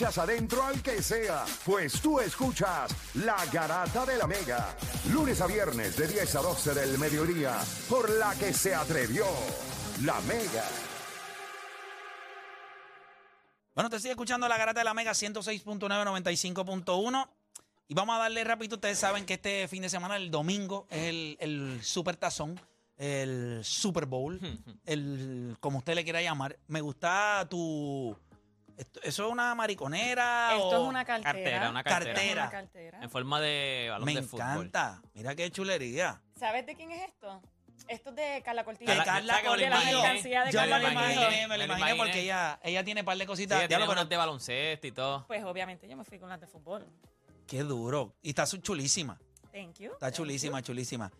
echas 0.00 0.16
adentro 0.16 0.62
al 0.62 0.82
que 0.82 1.02
sea, 1.02 1.44
pues 1.62 2.00
tú 2.00 2.20
escuchas 2.20 2.90
La 3.16 3.44
Garata 3.52 4.06
de 4.06 4.16
la 4.16 4.26
Mega. 4.26 4.74
Lunes 5.12 5.42
a 5.42 5.46
viernes 5.46 5.94
de 5.94 6.08
10 6.08 6.36
a 6.36 6.40
12 6.40 6.72
del 6.72 6.96
mediodía, 6.96 7.60
por 7.86 8.08
la 8.08 8.34
que 8.36 8.54
se 8.54 8.74
atrevió 8.74 9.26
La 10.02 10.18
Mega. 10.22 10.64
Bueno, 13.74 13.90
te 13.90 13.98
sigue 13.98 14.12
escuchando 14.12 14.48
la 14.48 14.56
garata 14.56 14.80
de 14.80 14.84
la 14.84 14.94
Mega 14.94 15.12
106.9, 15.12 15.78
95.1. 15.78 17.28
Y 17.88 17.92
vamos 17.92 18.16
a 18.16 18.20
darle 18.20 18.42
rápido. 18.42 18.76
Ustedes 18.76 18.98
saben 18.98 19.26
que 19.26 19.34
este 19.34 19.68
fin 19.68 19.82
de 19.82 19.90
semana, 19.90 20.16
el 20.16 20.30
domingo, 20.30 20.86
es 20.88 21.08
el, 21.08 21.36
el 21.40 21.80
Super 21.82 22.16
Tazón, 22.16 22.58
el 22.96 23.60
Super 23.62 24.06
Bowl, 24.06 24.40
el 24.86 25.58
como 25.60 25.78
usted 25.78 25.94
le 25.94 26.04
quiera 26.04 26.22
llamar. 26.22 26.58
Me 26.68 26.80
gusta 26.80 27.46
tu. 27.50 28.16
Esto- 28.80 29.00
¿Eso 29.02 29.26
es 29.26 29.32
una 29.32 29.54
mariconera? 29.54 30.52
Esto 30.54 30.66
o- 30.68 30.82
es 30.82 30.88
una 30.88 31.04
cartera. 31.04 31.32
Cartera, 31.32 31.70
una 31.70 31.82
Cartera. 31.84 32.14
cartera. 32.14 32.42
Una 32.42 32.50
cartera. 32.50 32.98
En 33.02 33.10
forma 33.10 33.40
de 33.40 33.88
balón 33.90 34.06
Me 34.06 34.14
de 34.14 34.22
fútbol. 34.22 34.40
encanta. 34.46 35.02
Mira 35.14 35.34
qué 35.34 35.50
chulería. 35.50 36.20
¿Sabes 36.38 36.66
de 36.66 36.74
quién 36.74 36.90
es 36.92 37.08
esto? 37.08 37.40
Esto 37.88 38.10
es 38.10 38.16
de 38.16 38.42
Carla 38.44 38.62
Cortijo. 38.64 38.90
Que 38.90 38.96
Carla- 38.98 39.12
Carla 39.12 39.32
¿sabes 39.32 39.42
que 39.42 39.50
me 39.50 39.64
de 39.64 39.70
la 39.70 39.80
mercancía 39.80 40.44
de 40.44 40.52
Yo 40.52 40.58
Carla 40.60 40.78
me 40.78 40.84
lo 40.84 40.90
imaginé, 40.92 41.48
me 41.48 41.58
lo 41.58 41.66
Me 41.66 41.74
imaginé 41.78 41.94
porque 41.96 42.20
ella, 42.20 42.60
ella 42.62 42.84
tiene 42.84 43.00
un 43.00 43.04
par 43.04 43.16
de 43.16 43.24
Sí, 43.24 43.26
cositas. 43.26 43.58
ella 43.58 43.68
Diablo, 43.68 43.84
tiene 43.86 43.90
pero 43.90 44.00
unas 44.02 44.08
de 44.10 44.16
baloncesto 44.16 44.86
y 44.86 44.92
todo. 44.92 45.26
Pues 45.26 45.42
obviamente 45.44 45.88
yo 45.88 45.96
me 45.96 46.04
fui 46.04 46.18
con 46.18 46.28
las 46.28 46.40
de 46.40 46.46
fútbol. 46.46 46.86
qué 47.46 47.62
duro. 47.64 48.14
Y 48.22 48.28
está 48.28 48.44
chulísima. 48.46 49.18
Thank 49.52 49.78
you. 49.80 49.92
Está 49.92 50.06
thank 50.06 50.14
chulísima, 50.14 50.62
chulísima. 50.62 51.10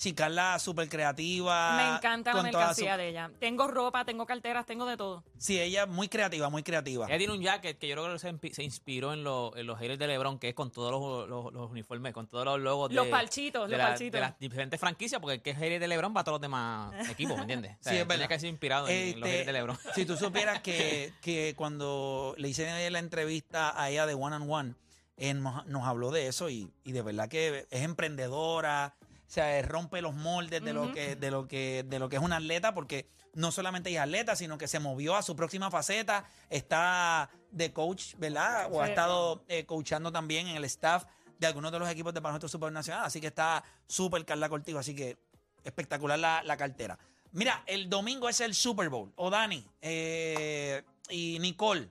Sí, 0.00 0.12
Carla, 0.14 0.60
súper 0.60 0.88
creativa. 0.88 1.76
Me 1.76 1.96
encanta 1.96 2.32
la 2.32 2.42
mercancía 2.44 2.92
su- 2.94 2.98
de 2.98 3.08
ella. 3.08 3.32
Tengo 3.40 3.66
ropa, 3.66 4.04
tengo 4.04 4.26
carteras, 4.26 4.64
tengo 4.64 4.86
de 4.86 4.96
todo. 4.96 5.24
Sí, 5.38 5.60
ella 5.60 5.86
muy 5.86 6.08
creativa, 6.08 6.48
muy 6.48 6.62
creativa. 6.62 7.06
Ella 7.08 7.18
tiene 7.18 7.32
un 7.32 7.42
jacket 7.42 7.78
que 7.80 7.88
yo 7.88 7.96
creo 7.96 8.12
que 8.16 8.50
se, 8.52 8.62
inspiró 8.62 9.12
en, 9.12 9.24
los 9.24 9.56
en 9.56 9.66
los 9.66 9.76
haters 9.76 9.98
de 9.98 10.06
LeBron, 10.06 10.38
que 10.38 10.50
es 10.50 10.54
con 10.54 10.70
todos 10.70 10.92
los, 10.92 11.28
los- 11.28 11.52
los 11.52 11.70
uniformes, 11.72 12.12
con 12.14 12.28
todos 12.28 12.44
los 12.44 12.60
logos 12.60 12.92
Los 12.92 13.06
de, 13.06 13.10
parchitos, 13.10 13.68
de, 13.68 13.76
los 13.76 13.78
la- 13.78 13.88
parchitos. 13.88 14.12
de 14.12 14.20
las 14.20 14.38
diferentes 14.38 14.78
franquicias, 14.78 15.20
porque 15.20 15.34
el 15.34 15.42
que 15.42 15.50
es 15.50 15.56
hater 15.58 15.80
de 15.80 15.88
LeBron 15.88 16.14
va 16.16 16.20
a 16.20 16.24
todos 16.24 16.34
los 16.36 16.42
demás 16.42 16.92
equipos, 17.10 17.34
¿me 17.36 17.42
entiendes? 17.42 17.72
O 17.80 17.82
sea, 17.82 17.92
Sí, 17.92 17.98
es 17.98 18.02
tenía 18.04 18.04
verdad. 18.18 18.28
que 18.28 18.38
ser 18.38 18.50
inspirado 18.50 18.86
en, 18.88 18.94
en 18.94 19.20
los 19.20 19.28
Este, 19.28 19.30
haters 19.30 19.46
de 19.46 19.52
LeBron. 19.52 19.78
Si 19.96 20.06
tú 20.06 20.16
supieras 20.16 20.60
que, 20.62 21.12
que 21.22 21.54
cuando 21.56 22.34
le 22.38 22.48
hice 22.48 22.88
la 22.90 23.00
entrevista 23.00 23.74
a 23.82 23.90
ella 23.90 24.06
de 24.06 24.14
One 24.14 24.36
on 24.36 24.48
One, 24.48 24.74
él 25.16 25.42
nos, 25.42 25.66
nos 25.66 25.82
habló 25.88 26.12
de 26.12 26.28
eso 26.28 26.48
y, 26.50 26.70
y 26.84 26.92
de 26.92 27.02
verdad 27.02 27.28
que 27.28 27.66
es 27.68 27.82
emprendedora, 27.82 28.94
o 29.28 29.30
sea, 29.30 29.60
rompe 29.60 30.00
los 30.00 30.14
moldes 30.14 30.64
de 30.64 30.72
lo 30.72 30.90
que, 30.90 31.14
de 31.14 31.30
lo 31.30 31.46
que, 31.46 31.84
de 31.86 31.98
lo 31.98 32.08
que 32.08 32.16
es 32.16 32.22
una 32.22 32.36
atleta, 32.36 32.72
porque 32.72 33.10
no 33.34 33.52
solamente 33.52 33.92
es 33.92 33.98
atleta, 33.98 34.34
sino 34.36 34.56
que 34.56 34.66
se 34.66 34.80
movió 34.80 35.16
a 35.16 35.22
su 35.22 35.36
próxima 35.36 35.70
faceta, 35.70 36.24
está 36.48 37.28
de 37.50 37.70
coach, 37.74 38.14
¿verdad? 38.16 38.68
O 38.72 38.80
ha 38.80 38.88
estado 38.88 39.44
eh, 39.48 39.66
coachando 39.66 40.10
también 40.10 40.48
en 40.48 40.56
el 40.56 40.64
staff 40.64 41.04
de 41.38 41.46
algunos 41.46 41.70
de 41.70 41.78
los 41.78 41.90
equipos 41.90 42.14
de 42.14 42.20
baloncesto 42.20 42.48
supernacional, 42.48 43.04
así 43.04 43.20
que 43.20 43.26
está 43.26 43.62
súper 43.86 44.24
Carla 44.24 44.48
Cortijo, 44.48 44.78
así 44.78 44.94
que 44.94 45.18
espectacular 45.62 46.18
la, 46.18 46.42
la 46.42 46.56
cartera. 46.56 46.98
Mira, 47.32 47.62
el 47.66 47.90
domingo 47.90 48.30
es 48.30 48.40
el 48.40 48.54
Super 48.54 48.88
Bowl. 48.88 49.12
O 49.16 49.28
Dani 49.28 49.62
eh, 49.82 50.82
y 51.10 51.38
Nicole. 51.38 51.90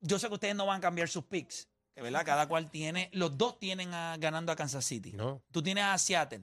Yo 0.00 0.18
sé 0.18 0.28
que 0.28 0.34
ustedes 0.34 0.54
no 0.54 0.66
van 0.66 0.78
a 0.78 0.80
cambiar 0.80 1.08
sus 1.08 1.24
picks. 1.24 1.68
Verdad, 2.02 2.24
cada 2.24 2.46
cual 2.48 2.70
tiene. 2.70 3.08
Los 3.12 3.36
dos 3.36 3.58
tienen 3.58 3.92
a- 3.94 4.16
ganando 4.18 4.52
a 4.52 4.56
Kansas 4.56 4.84
City. 4.84 5.12
No. 5.12 5.42
Tú 5.50 5.62
tienes 5.62 5.84
a 5.84 5.96
Seattle. 5.98 6.42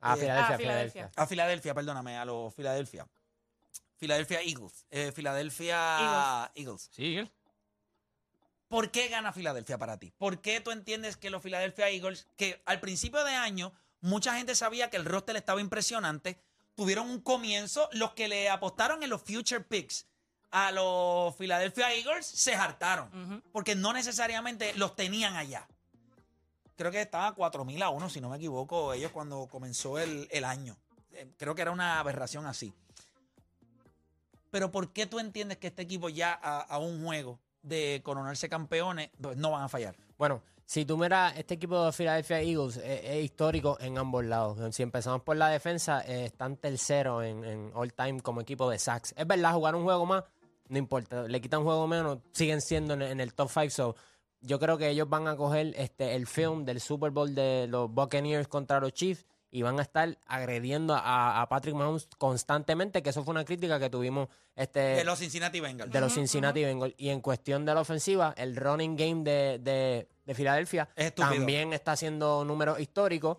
Ah, 0.00 0.14
Eh, 0.16 0.20
Filadelfia, 0.20 0.54
ah, 0.54 0.58
Filadelfia. 0.58 0.90
Filadelfia. 0.92 1.22
A 1.22 1.26
Filadelfia, 1.26 1.74
perdóname, 1.74 2.16
a 2.18 2.24
los 2.24 2.54
Filadelfia. 2.54 3.06
Philadelphia 3.98 4.40
Eagles. 4.42 4.84
Eh, 4.90 5.12
Philadelphia 5.14 6.50
Eagles. 6.54 6.88
Sí, 6.92 7.16
él. 7.18 7.30
¿Por 8.68 8.90
qué 8.90 9.08
gana 9.08 9.32
Filadelfia 9.32 9.76
para 9.78 9.98
ti? 9.98 10.12
¿Por 10.16 10.40
qué 10.40 10.60
tú 10.60 10.70
entiendes 10.70 11.16
que 11.16 11.30
los 11.30 11.42
Philadelphia 11.42 11.88
Eagles, 11.90 12.26
que 12.36 12.62
al 12.64 12.80
principio 12.80 13.22
de 13.22 13.32
año 13.34 13.72
mucha 14.00 14.34
gente 14.36 14.54
sabía 14.54 14.88
que 14.90 14.96
el 14.96 15.04
roster 15.04 15.36
estaba 15.36 15.60
impresionante, 15.60 16.38
tuvieron 16.74 17.08
un 17.10 17.20
comienzo, 17.20 17.88
los 17.92 18.12
que 18.12 18.28
le 18.28 18.48
apostaron 18.48 19.02
en 19.02 19.10
los 19.10 19.20
future 19.22 19.60
picks 19.60 20.06
a 20.52 20.70
los 20.70 21.34
Philadelphia 21.34 21.92
Eagles 21.94 22.26
se 22.26 22.54
hartaron, 22.54 23.42
porque 23.52 23.74
no 23.74 23.92
necesariamente 23.92 24.74
los 24.74 24.94
tenían 24.94 25.34
allá. 25.34 25.66
Creo 26.76 26.90
que 26.90 27.00
estaba 27.00 27.34
4.000 27.34 27.82
a 27.82 27.90
1, 27.90 28.10
si 28.10 28.20
no 28.20 28.28
me 28.28 28.36
equivoco, 28.36 28.92
ellos 28.92 29.10
cuando 29.12 29.46
comenzó 29.46 29.98
el, 29.98 30.28
el 30.30 30.44
año. 30.44 30.76
Eh, 31.12 31.26
Creo 31.36 31.54
que 31.54 31.62
era 31.62 31.70
una 31.70 31.98
aberración 31.98 32.46
así. 32.46 32.72
Pero 34.50 34.70
¿por 34.70 34.92
qué 34.92 35.06
tú 35.06 35.18
entiendes 35.18 35.58
que 35.58 35.68
este 35.68 35.82
equipo 35.82 36.08
ya 36.08 36.38
a, 36.42 36.60
a 36.60 36.78
un 36.78 37.02
juego 37.04 37.40
de 37.62 38.00
coronarse 38.04 38.48
campeones 38.48 39.10
pues, 39.20 39.36
no 39.36 39.50
van 39.50 39.62
a 39.62 39.68
fallar? 39.68 39.96
Bueno, 40.18 40.42
si 40.66 40.84
tú 40.84 40.98
miras, 40.98 41.36
este 41.36 41.54
equipo 41.54 41.84
de 41.84 41.92
Philadelphia 41.92 42.40
Eagles 42.40 42.76
es, 42.76 43.00
es 43.04 43.24
histórico 43.24 43.78
en 43.80 43.96
ambos 43.96 44.24
lados. 44.24 44.74
Si 44.74 44.82
empezamos 44.82 45.22
por 45.22 45.36
la 45.36 45.48
defensa, 45.48 46.02
eh, 46.06 46.26
están 46.26 46.56
tercero 46.56 47.22
en, 47.22 47.44
en 47.44 47.70
all 47.74 47.92
time 47.94 48.20
como 48.20 48.40
equipo 48.40 48.68
de 48.68 48.78
sacks. 48.78 49.14
Es 49.16 49.26
verdad, 49.26 49.54
jugar 49.54 49.74
un 49.74 49.84
juego 49.84 50.04
más, 50.04 50.24
no 50.72 50.78
importa. 50.78 51.24
Le 51.28 51.40
quitan 51.40 51.60
un 51.60 51.66
juego 51.66 51.86
menos, 51.86 52.18
siguen 52.32 52.62
siendo 52.62 52.94
en, 52.94 53.02
en 53.02 53.20
el 53.20 53.34
top 53.34 53.50
5. 53.50 53.70
So, 53.70 53.96
yo 54.40 54.58
creo 54.58 54.78
que 54.78 54.88
ellos 54.88 55.08
van 55.08 55.28
a 55.28 55.36
coger 55.36 55.74
este, 55.76 56.14
el 56.16 56.26
film 56.26 56.64
del 56.64 56.80
Super 56.80 57.10
Bowl 57.10 57.34
de 57.34 57.66
los 57.68 57.92
Buccaneers 57.92 58.48
contra 58.48 58.80
los 58.80 58.92
Chiefs 58.92 59.26
y 59.50 59.60
van 59.60 59.78
a 59.78 59.82
estar 59.82 60.16
agrediendo 60.26 60.94
a, 60.94 61.42
a 61.42 61.48
Patrick 61.50 61.74
Mahomes 61.74 62.08
constantemente, 62.16 63.02
que 63.02 63.10
eso 63.10 63.22
fue 63.22 63.32
una 63.32 63.44
crítica 63.44 63.78
que 63.78 63.90
tuvimos 63.90 64.28
este, 64.56 64.80
De 64.80 65.04
los 65.04 65.18
Cincinnati 65.18 65.60
Bengals. 65.60 65.92
de 65.92 66.00
los 66.00 66.14
Cincinnati 66.14 66.64
Bengals. 66.64 66.94
Y 66.96 67.10
en 67.10 67.20
cuestión 67.20 67.66
de 67.66 67.74
la 67.74 67.82
ofensiva, 67.82 68.32
el 68.38 68.56
running 68.56 68.96
game 68.96 69.22
de, 69.22 69.58
de, 69.58 70.08
de 70.24 70.34
Filadelfia 70.34 70.88
Es 70.96 71.14
también 71.14 71.74
está 71.74 71.92
haciendo 71.92 72.46
números 72.46 72.80
históricos. 72.80 73.38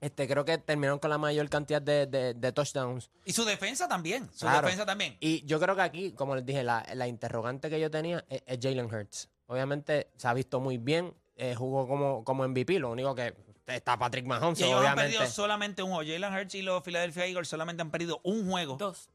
Este, 0.00 0.28
creo 0.28 0.44
que 0.44 0.58
terminaron 0.58 0.98
con 0.98 1.10
la 1.10 1.18
mayor 1.18 1.48
cantidad 1.48 1.80
de, 1.80 2.06
de- 2.06 2.34
de 2.34 2.52
touchdowns. 2.52 3.10
Y 3.24 3.32
su 3.32 3.44
defensa 3.44 3.88
también. 3.88 4.28
Su 4.32 4.40
Claro. 4.40 4.66
defensa 4.66 4.84
también. 4.84 5.16
Y 5.20 5.44
yo 5.46 5.58
creo 5.58 5.74
que 5.74 5.82
aquí, 5.82 6.12
como 6.12 6.36
les 6.36 6.44
dije, 6.44 6.62
la, 6.62 6.86
la 6.94 7.06
interrogante 7.08 7.70
que 7.70 7.80
yo 7.80 7.90
tenía 7.90 8.24
es, 8.28 8.42
es 8.46 8.58
Jalen 8.60 8.86
Hurts. 8.92 9.28
Obviamente 9.46 10.10
se 10.16 10.28
ha 10.28 10.34
visto 10.34 10.60
muy 10.60 10.76
bien, 10.78 11.14
eh, 11.36 11.54
jugó 11.54 11.88
como, 11.88 12.24
como 12.24 12.46
MVP, 12.46 12.78
lo 12.78 12.90
único 12.90 13.14
que 13.14 13.34
está 13.66 13.98
Patrick 13.98 14.26
Mahomes, 14.26 14.60
Y 14.60 14.64
ellos 14.64 14.74
han 14.76 14.80
obviamente. 14.82 15.12
perdido 15.16 15.30
solamente 15.30 15.82
un 15.82 15.92
juego. 15.92 16.10
Jalen 16.10 16.32
Hurts 16.34 16.54
y 16.56 16.62
los 16.62 16.82
Philadelphia 16.82 17.26
Eagles 17.26 17.48
solamente 17.48 17.80
han 17.82 17.90
perdido 17.90 18.20
un 18.22 18.48
juego. 18.50 18.76
Dos. 18.76 19.08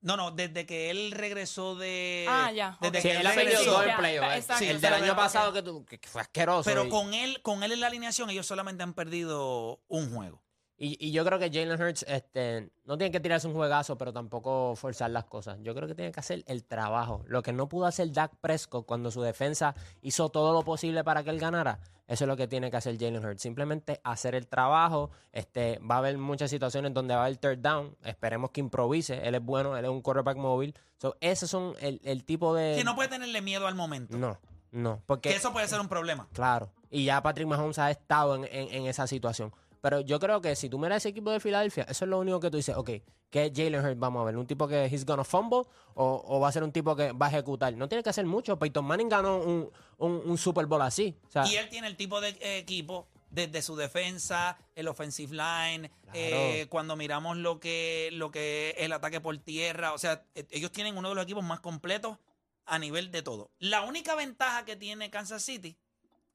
No, 0.00 0.16
no, 0.16 0.30
desde 0.30 0.64
que 0.64 0.90
él 0.90 1.10
regresó 1.10 1.74
de. 1.74 2.24
Ah, 2.28 2.52
ya, 2.52 2.78
Desde 2.80 2.98
ok. 2.98 3.02
Sí, 3.02 3.08
que 3.08 3.14
él 3.14 3.20
él 3.20 3.26
ha 3.26 3.34
perdido 3.34 3.50
regresó. 3.58 3.70
dos 3.72 3.84
Ya, 3.86 3.90
en 3.92 3.98
playoffs. 3.98 4.36
exacto, 4.36 4.64
el 4.64 4.80
del 4.80 4.94
año 4.94 5.16
pasado 5.16 5.52
que, 5.52 5.62
tu- 5.62 5.84
que 5.86 5.98
fue 6.06 6.20
asqueroso. 6.20 6.70
Pero 6.70 6.84
y- 6.86 6.88
con 6.88 7.14
él, 7.14 7.42
con 7.42 7.62
él 7.64 7.72
en 7.72 7.80
la 7.80 7.88
alineación, 7.88 8.30
ellos 8.30 8.46
solamente 8.46 8.82
han 8.84 8.94
perdido 8.94 9.80
un 9.88 10.14
juego. 10.14 10.42
Y, 10.80 10.96
y 11.04 11.10
yo 11.10 11.24
creo 11.24 11.40
que 11.40 11.50
Jalen 11.50 11.80
Hurts 11.82 12.04
este, 12.08 12.70
no 12.84 12.96
tiene 12.96 13.10
que 13.10 13.18
tirarse 13.18 13.48
un 13.48 13.54
juegazo, 13.54 13.98
pero 13.98 14.12
tampoco 14.12 14.76
forzar 14.76 15.10
las 15.10 15.24
cosas. 15.24 15.58
Yo 15.62 15.74
creo 15.74 15.88
que 15.88 15.94
tiene 15.96 16.12
que 16.12 16.20
hacer 16.20 16.44
el 16.46 16.64
trabajo. 16.64 17.24
Lo 17.26 17.42
que 17.42 17.52
no 17.52 17.68
pudo 17.68 17.86
hacer 17.86 18.12
Dak 18.12 18.36
Prescott 18.40 18.86
cuando 18.86 19.10
su 19.10 19.20
defensa 19.20 19.74
hizo 20.02 20.28
todo 20.28 20.52
lo 20.52 20.62
posible 20.62 21.02
para 21.02 21.24
que 21.24 21.30
él 21.30 21.40
ganara, 21.40 21.80
eso 22.06 22.24
es 22.24 22.28
lo 22.28 22.36
que 22.36 22.46
tiene 22.46 22.70
que 22.70 22.76
hacer 22.76 22.96
Jalen 22.96 23.24
Hurts. 23.24 23.42
Simplemente 23.42 24.00
hacer 24.04 24.36
el 24.36 24.46
trabajo. 24.46 25.10
Este, 25.32 25.78
va 25.80 25.96
a 25.96 25.98
haber 25.98 26.16
muchas 26.16 26.48
situaciones 26.48 26.94
donde 26.94 27.12
va 27.14 27.22
a 27.22 27.24
haber 27.26 27.36
third 27.38 27.58
down. 27.58 27.96
Esperemos 28.04 28.50
que 28.52 28.60
improvise. 28.60 29.26
Él 29.26 29.34
es 29.34 29.42
bueno, 29.44 29.76
él 29.76 29.84
es 29.84 29.90
un 29.90 30.00
quarterback 30.00 30.36
móvil. 30.36 30.74
So, 30.98 31.16
esos 31.20 31.50
son 31.50 31.74
el, 31.80 32.00
el 32.04 32.24
tipo 32.24 32.54
de... 32.54 32.76
Que 32.76 32.84
no 32.84 32.94
puede 32.94 33.08
tenerle 33.08 33.42
miedo 33.42 33.66
al 33.66 33.74
momento. 33.74 34.16
No, 34.16 34.38
no. 34.70 35.02
Porque 35.06 35.30
Que 35.30 35.36
eso 35.36 35.52
puede 35.52 35.66
ser 35.66 35.80
un 35.80 35.88
problema. 35.88 36.28
Claro. 36.32 36.70
Y 36.88 37.04
ya 37.04 37.20
Patrick 37.22 37.48
Mahomes 37.48 37.78
ha 37.80 37.90
estado 37.90 38.36
en, 38.36 38.44
en- 38.44 38.72
en 38.72 38.86
esa 38.86 39.06
situación. 39.08 39.52
Pero 39.80 40.00
yo 40.00 40.18
creo 40.18 40.40
que 40.40 40.56
si 40.56 40.68
tú 40.68 40.78
miras 40.78 40.98
ese 40.98 41.10
equipo 41.10 41.30
de 41.30 41.40
Filadelfia, 41.40 41.84
eso 41.84 42.04
es 42.04 42.08
lo 42.08 42.18
único 42.18 42.40
que 42.40 42.50
tú 42.50 42.56
dices, 42.56 42.76
ok, 42.76 42.90
¿qué 43.30 43.46
es 43.46 43.52
Jalen 43.54 43.84
Hurts? 43.84 43.98
Vamos 43.98 44.22
a 44.22 44.24
ver, 44.24 44.36
¿un 44.36 44.46
tipo 44.46 44.66
que 44.66 44.86
he's 44.86 45.04
gonna 45.04 45.24
fumble 45.24 45.62
o, 45.94 46.22
o 46.26 46.40
va 46.40 46.48
a 46.48 46.52
ser 46.52 46.62
un 46.62 46.72
tipo 46.72 46.94
que 46.96 47.12
va 47.12 47.26
a 47.26 47.28
ejecutar? 47.30 47.72
No 47.74 47.88
tiene 47.88 48.02
que 48.02 48.10
hacer 48.10 48.26
mucho. 48.26 48.58
Peyton 48.58 48.84
Manning 48.84 49.08
ganó 49.08 49.38
un, 49.38 49.70
un- 49.98 50.22
un 50.24 50.38
Super 50.38 50.66
Bowl 50.66 50.82
así. 50.82 51.16
O 51.28 51.30
sea, 51.30 51.46
Y 51.46 51.56
él 51.56 51.68
tiene 51.68 51.86
el 51.86 51.96
tipo 51.96 52.20
de 52.20 52.36
equipo 52.58 53.06
desde 53.30 53.60
su 53.60 53.76
defensa, 53.76 54.56
el 54.74 54.88
offensive 54.88 55.32
line, 55.36 55.90
eh, 56.14 56.66
cuando 56.70 56.96
miramos 56.96 57.36
lo 57.36 57.60
que, 57.60 58.08
lo 58.14 58.30
que 58.30 58.70
es 58.70 58.84
el 58.84 58.92
ataque 58.92 59.20
por 59.20 59.36
tierra. 59.38 59.92
O 59.92 59.98
sea, 59.98 60.24
eh, 60.34 60.46
ellos 60.50 60.72
tienen 60.72 60.96
uno 60.96 61.10
de 61.10 61.14
los 61.14 61.24
equipos 61.24 61.44
más 61.44 61.60
completos 61.60 62.16
a 62.64 62.78
nivel 62.78 63.10
de 63.10 63.22
todo. 63.22 63.50
La 63.58 63.82
única 63.82 64.14
ventaja 64.14 64.64
que 64.64 64.76
tiene 64.76 65.10
Kansas 65.10 65.42
City 65.42 65.76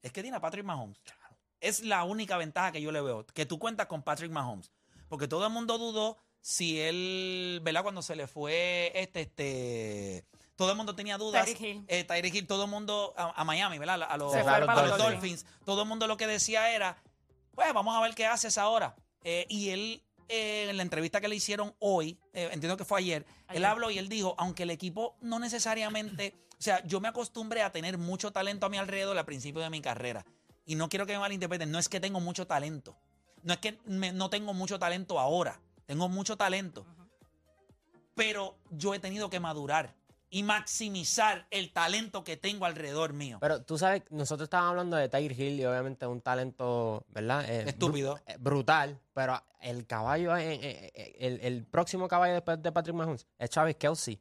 es 0.02 0.12
que 0.12 0.22
tiene 0.22 0.36
a 0.36 0.40
Patrick 0.40 0.64
Mahomes. 0.64 0.98
Es 1.64 1.82
la 1.82 2.04
única 2.04 2.36
ventaja 2.36 2.72
que 2.72 2.82
yo 2.82 2.92
le 2.92 3.00
veo, 3.00 3.26
que 3.26 3.46
tú 3.46 3.58
cuentas 3.58 3.86
con 3.86 4.02
Patrick 4.02 4.30
Mahomes. 4.30 4.70
Porque 5.08 5.28
todo 5.28 5.46
el 5.46 5.52
mundo 5.52 5.78
dudó 5.78 6.18
si 6.40 6.78
él, 6.78 7.60
¿verdad? 7.62 7.82
Cuando 7.82 8.02
se 8.02 8.14
le 8.16 8.26
fue 8.26 8.92
este, 8.94 9.22
este, 9.22 10.26
todo 10.56 10.70
el 10.70 10.76
mundo 10.76 10.94
tenía 10.94 11.16
dudas. 11.18 11.44
Tyreek 11.44 11.60
Hill. 11.60 11.84
Eh, 11.88 12.04
Tyreek 12.04 12.34
Hill, 12.34 12.46
todo 12.46 12.64
el 12.64 12.70
mundo 12.70 13.14
a, 13.16 13.40
a 13.40 13.44
Miami, 13.44 13.78
¿verdad? 13.78 14.02
A 14.02 14.16
los, 14.16 14.34
a 14.34 14.96
Dolphins. 14.98 15.46
Todo 15.64 15.82
el 15.82 15.88
mundo 15.88 16.06
lo 16.06 16.16
que 16.16 16.26
decía 16.26 16.70
era, 16.74 17.02
pues 17.54 17.72
vamos 17.72 17.96
a 17.96 18.00
ver 18.00 18.14
qué 18.14 18.26
haces 18.26 18.58
ahora. 18.58 18.94
Eh, 19.22 19.46
y 19.48 19.70
él, 19.70 20.02
eh, 20.28 20.66
en 20.68 20.76
la 20.76 20.82
entrevista 20.82 21.20
que 21.20 21.28
le 21.28 21.36
hicieron 21.36 21.74
hoy, 21.78 22.18
eh, 22.34 22.50
entiendo 22.52 22.76
que 22.76 22.84
fue 22.84 23.00
ayer, 23.00 23.24
él 23.48 23.56
Ayer. 23.56 23.66
habló 23.66 23.90
y 23.90 23.98
él 23.98 24.08
dijo, 24.08 24.34
aunque 24.36 24.64
el 24.64 24.70
equipo 24.70 25.16
no 25.22 25.38
necesariamente, 25.38 26.34
o 26.58 26.62
sea, 26.62 26.84
yo 26.84 27.00
me 27.00 27.08
acostumbré 27.08 27.62
a 27.62 27.72
tener 27.72 27.96
mucho 27.96 28.32
talento 28.32 28.66
a 28.66 28.68
mi 28.68 28.76
alrededor 28.76 29.16
al 29.16 29.24
principio 29.24 29.62
de 29.62 29.70
mi 29.70 29.80
carrera. 29.80 30.26
Y 30.66 30.76
no 30.76 30.88
quiero 30.88 31.06
que 31.06 31.12
me 31.12 31.18
malinterpreten, 31.18 31.70
no 31.70 31.78
es 31.78 31.88
que 31.88 32.00
tengo 32.00 32.20
mucho 32.20 32.46
talento. 32.46 32.96
No 33.42 33.52
es 33.52 33.58
que 33.60 33.78
me- 33.84 34.12
no 34.12 34.30
tengo 34.30 34.54
mucho 34.54 34.78
talento 34.78 35.18
ahora. 35.20 35.60
Tengo 35.86 36.08
mucho 36.08 36.36
talento. 36.36 36.86
Pero 38.14 38.56
yo 38.70 38.94
he 38.94 38.98
tenido 38.98 39.28
que 39.28 39.40
madurar 39.40 39.94
y 40.30 40.42
maximizar 40.42 41.46
el 41.50 41.72
talento 41.72 42.24
que 42.24 42.36
tengo 42.36 42.64
alrededor 42.64 43.12
mío. 43.12 43.38
Pero 43.40 43.62
tú 43.62 43.76
sabes, 43.76 44.02
nosotros 44.10 44.46
estábamos 44.46 44.70
hablando 44.70 44.96
de 44.96 45.08
Tiger 45.08 45.32
Hill 45.38 45.60
y 45.60 45.64
obviamente 45.64 46.06
un 46.06 46.20
talento, 46.20 47.04
¿verdad? 47.08 47.44
Eh, 47.48 47.68
Estúpido. 47.68 48.18
eh, 48.26 48.36
brutal, 48.38 48.98
pero 49.12 49.40
el 49.60 49.86
caballo, 49.86 50.36
eh, 50.36 50.92
el, 51.18 51.40
el 51.40 51.64
próximo 51.66 52.08
caballo 52.08 52.34
después 52.34 52.62
de 52.62 52.72
Patrick 52.72 52.96
Mahomes 52.96 53.26
es 53.38 53.50
Travis 53.50 53.76
Kelsey. 53.76 54.20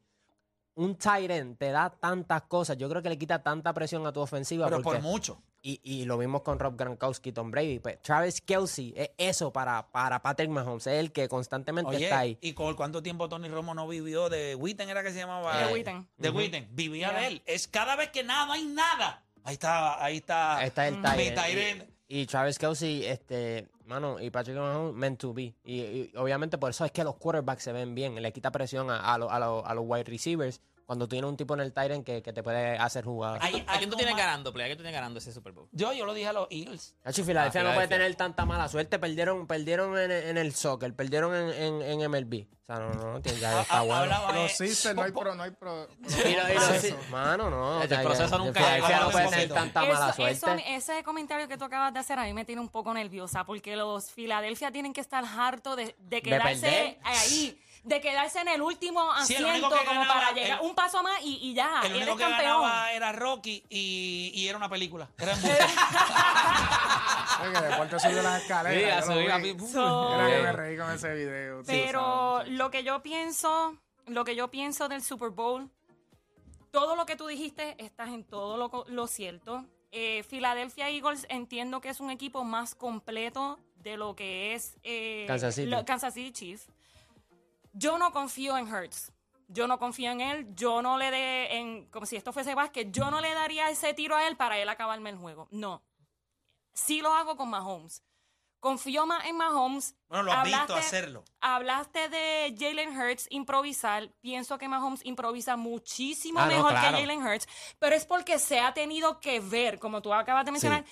Un 0.75 0.97
end 1.05 1.57
te 1.57 1.71
da 1.71 1.89
tantas 1.91 2.43
cosas, 2.43 2.77
yo 2.77 2.89
creo 2.89 3.01
que 3.01 3.09
le 3.09 3.17
quita 3.17 3.41
tanta 3.43 3.73
presión 3.73 4.05
a 4.07 4.11
tu 4.11 4.19
ofensiva. 4.21 4.65
Pero 4.67 4.81
porque, 4.81 4.99
por 4.99 5.03
mucho. 5.03 5.41
Y, 5.63 5.79
y 5.81 6.05
lo 6.05 6.17
vimos 6.17 6.41
con 6.43 6.59
Rob 6.59 6.75
Gronkowski 6.77 7.29
y 7.29 7.31
Tom 7.31 7.49
Brady. 7.49 7.79
Pues 7.79 8.01
Travis 8.01 8.41
Kelsey 8.41 8.93
es 8.95 9.11
eso 9.17 9.51
para, 9.51 9.89
para 9.91 10.21
Patrick 10.21 10.49
Mahomes, 10.49 10.85
es 10.87 10.99
el 10.99 11.11
que 11.11 11.27
constantemente 11.29 11.95
está 12.03 12.19
ahí. 12.19 12.31
Oye, 12.41 12.49
¿y 12.49 12.53
con 12.53 12.75
cuánto 12.75 13.01
tiempo 13.01 13.29
Tony 13.29 13.47
Romo 13.47 13.73
no 13.73 13.87
vivió 13.87 14.29
de 14.29 14.55
Witten 14.55 14.89
era 14.89 15.01
que 15.01 15.11
se 15.11 15.19
llamaba? 15.19 15.57
De 15.65 15.73
Witten. 15.73 16.07
De 16.17 16.29
Ujú. 16.29 16.37
Witten. 16.39 16.67
Vivía 16.71 17.09
Yeah. 17.11 17.19
de 17.21 17.27
él. 17.27 17.41
Es 17.45 17.67
cada 17.67 17.95
vez 17.95 18.09
que 18.09 18.23
nada, 18.23 18.45
no 18.45 18.53
hay 18.53 18.65
nada. 18.65 19.23
Ahí 19.45 19.53
está, 19.53 20.03
ahí 20.03 20.17
está. 20.17 20.57
Ahí 20.57 20.67
está 20.67 20.87
el 20.87 20.97
Mm. 20.97 21.59
end. 21.59 21.87
Y, 22.09 22.19
y 22.21 22.25
Travis 22.27 22.59
Kelsey, 22.59 23.05
este, 23.05 23.67
mano, 23.85 24.19
y 24.19 24.29
Patrick 24.29 24.57
Mahomes, 24.57 24.93
meant 24.93 25.19
to 25.19 25.33
be. 25.33 25.55
Y, 25.63 25.81
y 25.81 26.11
obviamente 26.15 26.57
por 26.57 26.69
eso 26.69 26.85
es 26.85 26.91
que 26.91 27.03
los 27.03 27.15
quarterbacks 27.15 27.63
se 27.63 27.71
ven 27.71 27.95
bien. 27.95 28.21
Le 28.21 28.31
quita 28.31 28.51
presión 28.51 28.91
a, 28.91 29.13
a, 29.13 29.17
lo- 29.17 29.31
a 29.31 29.39
lo- 29.39 29.65
a 29.65 29.73
los 29.73 29.83
wide 29.87 30.03
receivers 30.03 30.61
cuando 30.93 31.07
tú 31.07 31.09
tienes 31.15 31.27
un 31.27 31.35
tipo 31.37 31.55
en 31.55 31.61
el 31.61 31.73
end 31.75 32.05
que, 32.05 32.21
que 32.21 32.33
te 32.33 32.43
puede 32.43 32.77
hacer. 32.77 33.03
Hay 33.41 33.63
¿A 33.67 33.77
quién 33.79 33.89
tú 33.89 33.95
tienes 33.95 34.15
ganando, 34.15 34.53
Play? 34.53 34.65
¿A 34.65 34.67
quién 34.67 34.77
tú 34.77 34.83
tienes 34.83 34.95
ganando 34.95 35.17
ese 35.17 35.31
Super 35.33 35.51
Bowl? 35.51 35.67
Yo, 35.71 35.91
yo 35.91 36.05
lo 36.05 36.13
dije 36.13 36.27
a 36.27 36.33
los 36.33 36.47
Eagles. 36.51 36.95
Hacho, 37.03 37.23
Filadelfia 37.25 37.63
no 37.63 37.73
puede 37.73 37.87
tener 37.87 38.13
tanta 38.15 38.45
mala 38.45 38.69
suerte. 38.69 38.99
Perdieron, 38.99 39.47
perdieron 39.47 39.97
en, 39.97 40.11
en 40.11 40.37
el 40.37 40.53
soccer, 40.53 40.95
perdieron 40.95 41.33
en, 41.35 41.81
en, 41.81 42.01
en 42.01 42.11
MLB. 42.11 42.45
O 42.45 42.65
sea, 42.65 42.77
no, 42.77 42.93
no, 42.93 43.21
tiene- 43.21 43.39
ya 43.39 43.61
está 43.61 43.81
bueno. 43.81 43.95
hablaba, 44.03 44.33
Los 44.33 44.51
Sisters, 44.51 44.95
no 44.95 45.01
hay 45.01 45.11
pro, 45.11 45.33
no 45.35 45.43
hay 45.43 45.51
pro. 45.51 45.87
Mano, 47.09 47.49
no. 47.49 47.81
El 47.81 47.89
proceso 48.01 48.37
nunca 48.37 48.59
Filadelfia 48.59 48.99
no 48.99 49.09
puede 49.09 49.29
tener 49.29 49.49
tanta 49.49 49.81
mala 49.81 50.13
suerte. 50.13 50.75
ese 50.75 51.03
comentario 51.03 51.47
que 51.47 51.57
tú 51.57 51.65
acabas 51.65 51.91
de 51.93 51.99
hacer 51.99 52.19
a 52.19 52.23
mí 52.23 52.33
me 52.33 52.45
tiene 52.45 52.61
un 52.61 52.69
poco 52.69 52.93
nerviosa 52.93 53.45
porque 53.45 53.75
los 53.75 54.11
Filadelfia 54.11 54.71
tienen 54.71 54.93
que 54.93 55.01
estar 55.01 55.25
hartos 55.25 55.75
de, 55.75 55.95
de 55.99 56.21
quedarse 56.21 56.99
ahí, 57.03 57.59
de 57.83 57.99
quedarse 58.01 58.39
en 58.39 58.47
el 58.47 58.61
último 58.61 59.01
Sí, 59.25 59.35
el 59.35 59.45
asiento 59.45 59.67
único 59.67 59.81
que 59.81 59.85
como 59.87 59.99
ganaba, 60.01 60.13
para 60.21 60.31
llegar 60.33 60.59
el- 60.61 60.65
un 60.67 60.73
paso 60.75 61.03
más 61.03 61.21
y, 61.21 61.35
y 61.41 61.53
ya, 61.53 61.81
El 61.83 61.91
único 61.95 62.03
eres 62.11 62.15
que 62.15 62.21
campeón. 62.23 62.61
ganaba 62.61 62.91
era 62.93 63.11
Rocky 63.11 63.63
y, 63.69 64.31
y 64.33 64.47
era 64.47 64.57
una 64.57 64.69
película. 64.69 65.09
Era 65.17 65.33
embuste. 65.33 65.57
Oye, 67.41 67.51
que 67.53 67.61
deporte 67.61 67.99
subió 67.99 68.21
las 68.21 68.41
escaleras. 68.41 68.73
Sí, 68.83 68.87
yo 68.89 68.93
a 68.93 68.99
lo 69.15 69.21
subir 69.21 69.31
a 69.31 69.37
vi. 69.37 69.53
mí. 69.53 69.67
So- 69.67 70.13
Era 70.15 70.27
que 70.37 70.41
me 70.43 70.51
reí 70.53 70.77
con 70.77 70.91
ese 70.91 71.13
video. 71.13 71.59
tú 71.59 71.65
Pero 71.67 72.35
sabes. 72.39 72.51
lo 72.53 72.71
que 72.71 72.83
yo 72.83 73.01
pienso, 73.03 73.75
lo 74.07 74.23
que 74.23 74.35
yo 74.35 74.49
pienso 74.49 74.87
del 74.87 75.03
Super 75.03 75.29
Bowl, 75.29 75.69
todo 76.71 76.95
lo 76.95 77.05
que 77.05 77.15
tú 77.15 77.27
dijiste, 77.27 77.75
estás 77.83 78.09
en 78.09 78.23
todo 78.23 78.57
lo, 78.57 78.69
co- 78.69 78.85
lo 78.87 79.07
cierto. 79.07 79.65
Eh, 79.91 80.23
Philadelphia 80.29 80.89
Eagles 80.89 81.25
entiendo 81.29 81.81
que 81.81 81.89
es 81.89 81.99
un 81.99 82.09
equipo 82.09 82.43
más 82.43 82.73
completo 82.75 83.59
de 83.75 83.97
lo 83.97 84.15
que 84.15 84.55
es 84.55 84.77
eh, 84.83 85.25
Kansas 85.27 85.53
City. 85.55 85.67
lo- 85.67 85.85
Kansas 85.85 86.13
City 86.13 86.31
Chiefs. 86.31 86.67
Yo 87.73 87.97
no 87.97 88.11
confío 88.11 88.57
en 88.57 88.71
Hurts. 88.71 89.11
Yo 89.47 89.67
no 89.67 89.77
confío 89.77 90.11
en 90.11 90.21
él. 90.21 90.47
Yo 90.55 90.81
no 90.81 90.97
le 90.97 91.11
dé, 91.11 91.57
en, 91.57 91.85
como 91.87 92.05
si 92.05 92.15
esto 92.15 92.31
fuese 92.31 92.55
básquet, 92.55 92.91
yo 92.91 93.11
no 93.11 93.19
le 93.19 93.33
daría 93.33 93.69
ese 93.69 93.93
tiro 93.93 94.15
a 94.15 94.27
él 94.27 94.37
para 94.37 94.57
él 94.57 94.69
acabarme 94.69 95.09
el 95.09 95.17
juego. 95.17 95.47
No. 95.51 95.83
Sí 96.73 97.01
lo 97.01 97.13
hago 97.13 97.35
con 97.35 97.49
Mahomes. 97.49 98.03
Confío 98.59 99.05
más 99.05 99.25
en 99.25 99.35
Mahomes. 99.35 99.93
Bueno, 100.07 100.23
lo 100.23 100.31
has 100.31 100.45
visto 100.45 100.73
hacerlo. 100.73 101.25
Hablaste 101.41 102.07
de 102.07 102.55
Jalen 102.57 102.97
Hurts 102.97 103.27
improvisar. 103.29 104.09
Pienso 104.21 104.57
que 104.57 104.69
Mahomes 104.69 105.03
improvisa 105.05 105.57
muchísimo 105.57 106.39
Ah, 106.39 106.45
no, 106.45 106.55
mejor 106.55 106.71
claro. 106.71 106.95
que 106.95 107.01
Jalen 107.03 107.21
Hurts, 107.27 107.47
pero 107.77 107.93
es 107.93 108.05
porque 108.05 108.39
se 108.39 108.61
ha 108.61 108.73
tenido 108.73 109.19
que 109.19 109.41
ver, 109.41 109.79
como 109.79 110.01
tú 110.01 110.13
acabas 110.13 110.45
de 110.45 110.51
mencionar. 110.51 110.85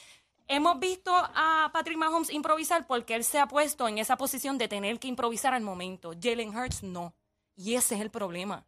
Hemos 0.53 0.79
visto 0.79 1.13
a 1.15 1.69
Patrick 1.71 1.97
Mahomes 1.97 2.29
improvisar 2.29 2.85
porque 2.85 3.15
él 3.15 3.23
se 3.23 3.39
ha 3.39 3.47
puesto 3.47 3.87
en 3.87 3.99
esa 3.99 4.17
posición 4.17 4.57
de 4.57 4.67
tener 4.67 4.99
que 4.99 5.07
improvisar 5.07 5.53
al 5.53 5.61
momento. 5.61 6.11
Jalen 6.21 6.53
Hurts 6.53 6.83
no. 6.83 7.13
Y 7.55 7.75
ese 7.75 7.95
es 7.95 8.01
el 8.01 8.09
problema. 8.09 8.65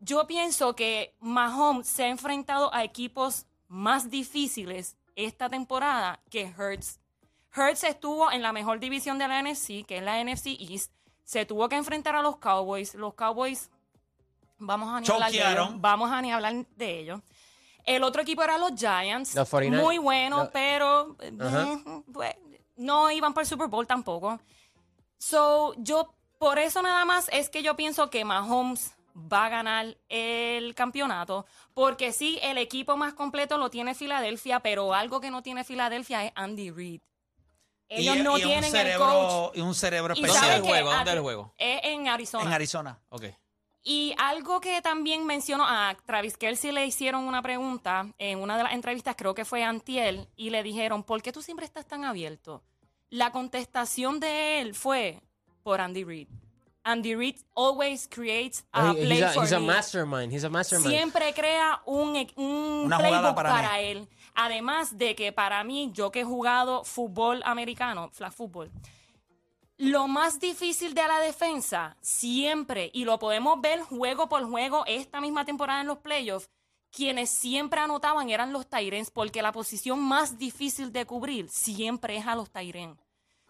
Yo 0.00 0.26
pienso 0.26 0.74
que 0.74 1.14
Mahomes 1.20 1.86
se 1.88 2.04
ha 2.04 2.08
enfrentado 2.08 2.72
a 2.72 2.84
equipos 2.84 3.44
más 3.68 4.08
difíciles 4.08 4.96
esta 5.14 5.50
temporada 5.50 6.20
que 6.30 6.50
Hurts. 6.56 7.00
Hurts 7.54 7.84
estuvo 7.84 8.32
en 8.32 8.40
la 8.40 8.54
mejor 8.54 8.80
división 8.80 9.18
de 9.18 9.28
la 9.28 9.42
NFC, 9.42 9.84
que 9.84 9.98
es 9.98 10.02
la 10.02 10.24
NFC 10.24 10.58
East. 10.58 10.90
Se 11.22 11.44
tuvo 11.44 11.68
que 11.68 11.76
enfrentar 11.76 12.16
a 12.16 12.22
los 12.22 12.38
Cowboys. 12.38 12.94
Los 12.94 13.12
Cowboys, 13.12 13.70
vamos 14.56 14.88
a 14.88 15.02
ni 15.02 15.06
hablar 15.06 15.30
de 15.30 15.52
ellos. 15.52 15.68
Vamos 15.82 16.10
a 16.10 16.22
ni 16.22 16.32
hablar 16.32 16.66
de 16.76 16.98
ellos. 16.98 17.20
El 17.84 18.02
otro 18.02 18.22
equipo 18.22 18.42
era 18.42 18.56
los 18.58 18.72
Giants. 18.78 19.34
Los 19.34 19.48
49. 19.48 19.82
Muy 19.84 19.98
bueno, 19.98 20.38
Los- 20.44 20.48
pero 20.48 21.16
eh, 21.20 21.32
Ajá. 21.40 21.78
pues, 22.12 22.34
no 22.76 23.10
iban 23.10 23.34
para 23.34 23.42
el 23.42 23.48
Super 23.48 23.68
Bowl 23.68 23.86
tampoco. 23.86 24.40
So, 25.18 25.74
yo, 25.78 26.14
por 26.38 26.58
eso 26.58 26.82
nada 26.82 27.04
más 27.04 27.28
es 27.32 27.48
que 27.50 27.62
yo 27.62 27.76
pienso 27.76 28.10
que 28.10 28.24
Mahomes 28.24 28.94
va 29.16 29.46
a 29.46 29.48
ganar 29.48 29.96
el 30.08 30.74
campeonato, 30.74 31.46
porque 31.72 32.12
sí, 32.12 32.38
el 32.42 32.58
equipo 32.58 32.96
más 32.96 33.14
completo 33.14 33.58
lo 33.58 33.70
tiene 33.70 33.94
Filadelfia, 33.94 34.60
pero 34.60 34.92
algo 34.92 35.20
que 35.20 35.30
no 35.30 35.42
tiene 35.42 35.62
Filadelfia 35.64 36.24
es 36.24 36.32
Andy 36.34 36.70
Reid. 36.70 37.00
Ellos 37.88 38.16
Y- 38.16 38.22
no 38.22 38.38
y 38.38 38.42
un 38.42 38.48
tienen 38.48 38.64
el 38.64 38.70
cerebro, 38.70 39.06
coach. 39.06 39.56
Y 39.56 39.60
un 39.60 39.74
cerebro 39.74 40.14
Y 40.16 40.20
¿Dónde 40.20 40.32
especial. 40.34 40.62
juego? 40.62 40.88
¿Dónde 40.90 41.10
Ah, 41.10 41.12
es 41.12 41.16
el 41.16 41.22
juego? 41.22 41.54
Es 41.58 41.80
en 41.84 42.08
Arizona. 42.08 42.44
En 42.44 42.52
Arizona. 42.52 42.98
Ok. 43.10 43.24
Y 43.86 44.14
algo 44.16 44.60
que 44.62 44.80
también 44.80 45.26
mencionó 45.26 45.64
a 45.68 45.94
Travis 46.06 46.38
Kelsey 46.38 46.72
le 46.72 46.86
hicieron 46.86 47.24
una 47.24 47.42
pregunta 47.42 48.06
en 48.18 48.38
una 48.40 48.56
de 48.56 48.62
las 48.64 48.72
entrevistas, 48.72 49.14
creo 49.16 49.34
que 49.34 49.44
fue 49.44 49.62
Antiel, 49.62 50.26
y 50.36 50.48
le 50.48 50.62
dijeron, 50.62 51.02
¿por 51.02 51.20
qué 51.20 51.32
tú 51.32 51.42
siempre 51.42 51.66
estás 51.66 51.86
tan 51.86 52.04
abierto? 52.04 52.62
La 53.10 53.30
contestación 53.30 54.20
de 54.20 54.60
él 54.60 54.74
fue 54.74 55.20
por 55.62 55.82
Andy 55.82 56.02
Reid. 56.02 56.28
Andy 56.82 57.14
Reid 57.14 57.36
always 57.54 58.08
creates 58.08 58.64
a 58.72 58.92
He- 58.92 59.04
play 59.04 59.18
he's 59.18 59.22
a, 59.22 59.30
for 59.30 59.44
he's 59.44 59.52
a 59.52 59.60
mastermind. 59.60 60.32
He's 60.32 60.44
a 60.44 60.50
mastermind. 60.50 60.90
Siempre 60.90 61.32
crea 61.34 61.80
un, 61.86 62.16
e- 62.16 62.32
un 62.36 62.84
Una 62.86 62.96
jugada 62.96 63.10
playbook 63.20 63.34
para 63.36 63.50
para, 63.50 63.80
él. 63.80 64.08
Además 64.34 64.96
de 64.98 65.14
que 65.14 65.30
para 65.32 65.62
mí, 65.64 65.90
yo 65.94 66.10
que 66.10 66.20
he 66.20 66.24
jugado 66.24 66.84
fútbol 66.84 67.42
americano, 67.44 68.10
flag 68.12 68.32
fútbol, 68.32 68.70
lo 69.90 70.08
más 70.08 70.40
difícil 70.40 70.94
de 70.94 71.06
la 71.06 71.18
defensa, 71.20 71.96
siempre, 72.00 72.90
y 72.92 73.04
lo 73.04 73.18
podemos 73.18 73.60
ver 73.60 73.80
juego 73.82 74.28
por 74.28 74.44
juego 74.48 74.84
esta 74.86 75.20
misma 75.20 75.44
temporada 75.44 75.80
en 75.80 75.86
los 75.86 75.98
playoffs, 75.98 76.48
quienes 76.90 77.30
siempre 77.30 77.80
anotaban 77.80 78.30
eran 78.30 78.52
los 78.52 78.68
Tyrens, 78.68 79.10
porque 79.10 79.42
la 79.42 79.52
posición 79.52 80.00
más 80.00 80.38
difícil 80.38 80.92
de 80.92 81.04
cubrir 81.06 81.48
siempre 81.48 82.16
es 82.16 82.26
a 82.26 82.34
los 82.36 82.50
Tyrens. 82.50 82.98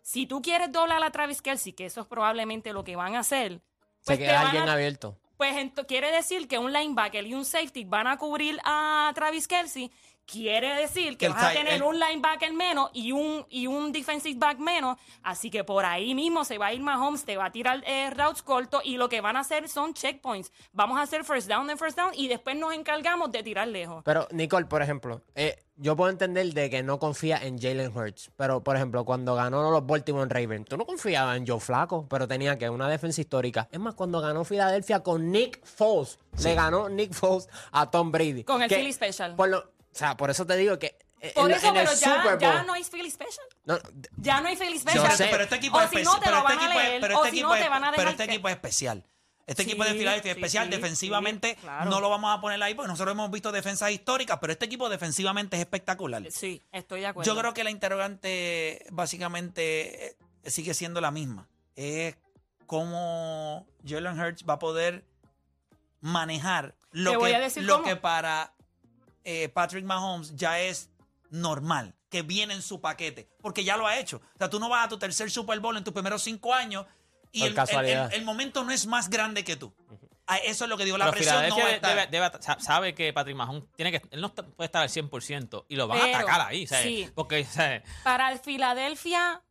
Si 0.02 0.26
tú 0.26 0.42
quieres 0.42 0.70
doblar 0.72 1.02
a 1.02 1.10
Travis 1.10 1.40
Kelsey, 1.42 1.72
que 1.72 1.86
eso 1.86 2.00
es 2.02 2.06
probablemente 2.06 2.72
lo 2.72 2.84
que 2.84 2.96
van 2.96 3.16
a 3.16 3.20
hacer, 3.20 3.52
Se 4.00 4.06
pues 4.06 4.18
te 4.18 4.24
queda 4.24 4.40
alguien 4.42 4.68
a- 4.68 4.72
abierto. 4.74 5.18
Pues 5.44 5.56
ento- 5.56 5.86
quiere 5.86 6.10
decir 6.10 6.48
que 6.48 6.58
un 6.58 6.72
linebacker 6.72 7.26
y 7.26 7.34
un 7.34 7.44
safety 7.44 7.84
van 7.84 8.06
a 8.06 8.16
cubrir 8.16 8.58
a 8.64 9.12
Travis 9.14 9.46
Kelsey. 9.46 9.90
Quiere 10.26 10.74
decir 10.76 11.18
que 11.18 11.26
el 11.26 11.32
vas 11.34 11.44
a 11.44 11.52
tener 11.52 11.74
el- 11.74 11.82
un 11.82 11.98
linebacker 12.00 12.50
menos 12.54 12.88
y 12.94 13.12
un, 13.12 13.44
y 13.50 13.66
un 13.66 13.92
defensive 13.92 14.38
back 14.38 14.56
menos. 14.58 14.96
Así 15.22 15.50
que 15.50 15.64
por 15.64 15.84
ahí 15.84 16.14
mismo 16.14 16.44
se 16.46 16.56
va 16.56 16.68
a 16.68 16.72
ir 16.72 16.80
Mahomes, 16.80 17.26
te 17.26 17.36
va 17.36 17.44
a 17.44 17.52
tirar 17.52 17.82
eh, 17.86 18.08
routes 18.08 18.40
cortos 18.42 18.80
y 18.86 18.96
lo 18.96 19.10
que 19.10 19.20
van 19.20 19.36
a 19.36 19.40
hacer 19.40 19.68
son 19.68 19.92
checkpoints. 19.92 20.50
Vamos 20.72 20.98
a 20.98 21.02
hacer 21.02 21.24
first 21.24 21.46
down 21.46 21.68
and 21.68 21.78
first 21.78 21.98
down 21.98 22.12
y 22.14 22.28
después 22.28 22.56
nos 22.56 22.72
encargamos 22.72 23.30
de 23.32 23.42
tirar 23.42 23.68
lejos. 23.68 24.02
Pero, 24.02 24.26
Nicole, 24.30 24.64
por 24.64 24.80
ejemplo, 24.80 25.20
eh, 25.34 25.58
yo 25.76 25.96
puedo 25.96 26.10
entender 26.10 26.52
de 26.54 26.70
que 26.70 26.82
no 26.82 26.98
confía 26.98 27.38
en 27.38 27.58
Jalen 27.60 27.96
Hurts. 27.96 28.30
Pero, 28.36 28.62
por 28.62 28.76
ejemplo, 28.76 29.04
cuando 29.04 29.34
ganó 29.34 29.70
los 29.70 29.84
Baltimore 29.86 30.28
Ravens, 30.28 30.68
tú 30.68 30.76
no 30.76 30.84
confiabas 30.86 31.36
en 31.36 31.46
Joe 31.46 31.60
Flaco, 31.60 32.06
pero 32.08 32.28
tenía 32.28 32.56
que 32.58 32.70
una 32.70 32.88
defensa 32.88 33.20
histórica. 33.20 33.68
Es 33.72 33.80
más, 33.80 33.94
cuando 33.94 34.20
ganó 34.20 34.44
Filadelfia 34.44 35.00
con 35.00 35.30
Nick 35.32 35.64
Foles, 35.64 36.18
le 36.42 36.54
ganó 36.54 36.88
Nick 36.88 37.12
Foles 37.12 37.48
a 37.72 37.90
Tom 37.90 38.12
Brady. 38.12 38.44
Con 38.44 38.62
el 38.62 38.68
Que, 38.68 38.76
Philly 38.76 38.92
Special. 38.92 39.34
por 39.36 39.48
lo- 39.48 39.58
o 39.60 39.96
sea, 39.96 40.16
por 40.16 40.30
eso 40.30 40.44
te 40.46 40.56
digo 40.56 40.78
que 40.78 40.96
Por 41.34 41.50
en, 41.50 41.56
eso, 41.56 41.68
en 41.68 41.74
pero 41.74 41.92
ya, 41.94 42.38
ya 42.38 42.62
no 42.64 42.72
hay 42.74 42.84
Philly 42.84 43.10
Special. 43.10 43.46
no, 43.64 43.78
Ya 44.18 44.40
no 44.40 44.48
hay 44.48 44.56
Philly 44.56 44.74
Yo 44.74 44.80
Special. 44.90 45.12
sé. 45.16 45.28
Pero 45.30 45.44
este 45.44 45.56
equipo 45.56 45.78
o 45.78 45.80
es 45.80 45.88
si 45.90 45.96
especial. 45.96 46.14
no 46.14 46.20
te 46.20 46.24
pero 46.26 46.36
lo 46.36 46.48
este 46.48 46.54
van 46.54 46.58
a 46.58 46.64
equipo 46.66 46.80
es- 46.80 46.86
leer, 46.88 47.00
pero 47.00 47.14
o 47.14 47.18
este 47.24 47.30
si 47.30 47.36
equipo 47.36 47.48
no 47.48 47.54
es- 47.56 47.62
te 47.62 47.68
van 47.68 47.84
a 47.84 47.90
pero 47.90 47.96
dejar 48.02 48.12
este 48.12 48.26
que- 48.26 48.32
equipo 48.32 48.48
es 48.48 48.54
especial. 48.54 49.04
Este 49.46 49.62
Sí, 49.64 49.70
equipo 49.70 49.84
de 49.84 49.92
Filadelfia 49.94 50.30
es 50.32 50.36
sí, 50.36 50.40
especial. 50.40 50.64
sí, 50.66 50.70
defensivamente 50.70 51.56
claro. 51.56 51.90
no 51.90 52.00
lo 52.00 52.08
vamos 52.08 52.36
a 52.36 52.40
poner 52.40 52.62
ahí 52.62 52.74
porque 52.74 52.88
nosotros 52.88 53.12
hemos 53.12 53.30
visto 53.30 53.52
defensas 53.52 53.90
históricas, 53.90 54.38
pero 54.40 54.52
este 54.52 54.64
equipo 54.64 54.88
defensivamente 54.88 55.56
es 55.56 55.60
espectacular. 55.60 56.22
Sí, 56.30 56.62
estoy 56.72 57.00
de 57.00 57.08
acuerdo. 57.08 57.30
Yo 57.30 57.38
creo 57.38 57.52
que 57.52 57.62
la 57.62 57.70
interrogante 57.70 58.86
básicamente 58.90 60.06
eh, 60.06 60.16
sigue 60.50 60.72
siendo 60.72 61.00
la 61.00 61.10
misma. 61.10 61.46
Es 61.76 62.16
cómo 62.66 63.66
Jalen 63.86 64.18
Hurts 64.18 64.44
va 64.48 64.54
a 64.54 64.58
poder 64.58 65.04
manejar 66.00 66.74
lo, 66.92 67.18
Te 67.18 67.50
que, 67.54 67.60
lo 67.62 67.82
que 67.82 67.96
para 67.96 68.54
eh, 69.24 69.48
Patrick 69.48 69.84
Mahomes 69.84 70.34
ya 70.36 70.60
es 70.60 70.90
normal, 71.30 71.94
que 72.08 72.22
viene 72.22 72.54
en 72.54 72.62
su 72.62 72.80
paquete, 72.80 73.28
porque 73.42 73.64
ya 73.64 73.76
lo 73.76 73.86
ha 73.86 73.98
hecho. 73.98 74.18
O 74.34 74.38
sea, 74.38 74.48
tú 74.48 74.60
no 74.60 74.68
vas 74.68 74.86
a 74.86 74.88
tu 74.88 74.98
tercer 74.98 75.30
Super 75.30 75.58
Bowl 75.60 75.76
en 75.76 75.84
tus 75.84 75.92
primeros 75.92 76.22
cinco 76.22 76.54
años 76.54 76.86
y 77.34 77.40
Por 77.40 77.48
el, 77.48 77.52
el- 77.52 77.54
casualidad. 77.56 78.12
el- 78.14 78.20
el 78.20 78.24
momento 78.24 78.64
no 78.64 78.70
es 78.70 78.86
más 78.86 79.10
grande 79.10 79.44
que 79.44 79.56
tú. 79.56 79.74
Ah, 80.26 80.38
Eso 80.38 80.64
es 80.64 80.70
lo 80.70 80.78
que 80.78 80.86
digo, 80.86 80.96
la 80.96 81.04
Pero 81.10 81.16
presión 81.16 81.48
no 81.50 81.58
va 81.58 81.64
a 81.66 81.70
estar. 81.72 81.90
debe- 81.94 82.06
debe- 82.10 82.42
sa- 82.42 82.58
sabe 82.58 82.94
que 82.94 83.12
Patrick 83.12 83.36
Mahomes 83.36 83.64
tiene 83.76 83.92
que, 83.92 84.00
él 84.10 84.22
no 84.22 84.32
puede 84.34 84.64
estar 84.66 84.80
al 84.82 84.88
100% 84.88 85.66
y 85.68 85.76
lo 85.76 85.86
van 85.86 85.98
Pero, 86.00 86.14
a 86.14 86.18
atacar 86.20 86.40
ahí, 86.48 86.66
¿sabes? 86.66 86.84
sí. 86.84 87.10
Porque, 87.14 87.44
¿sabes? 87.44 87.82
Para 88.04 88.32
el 88.32 88.38
Filadelfia, 88.38 89.42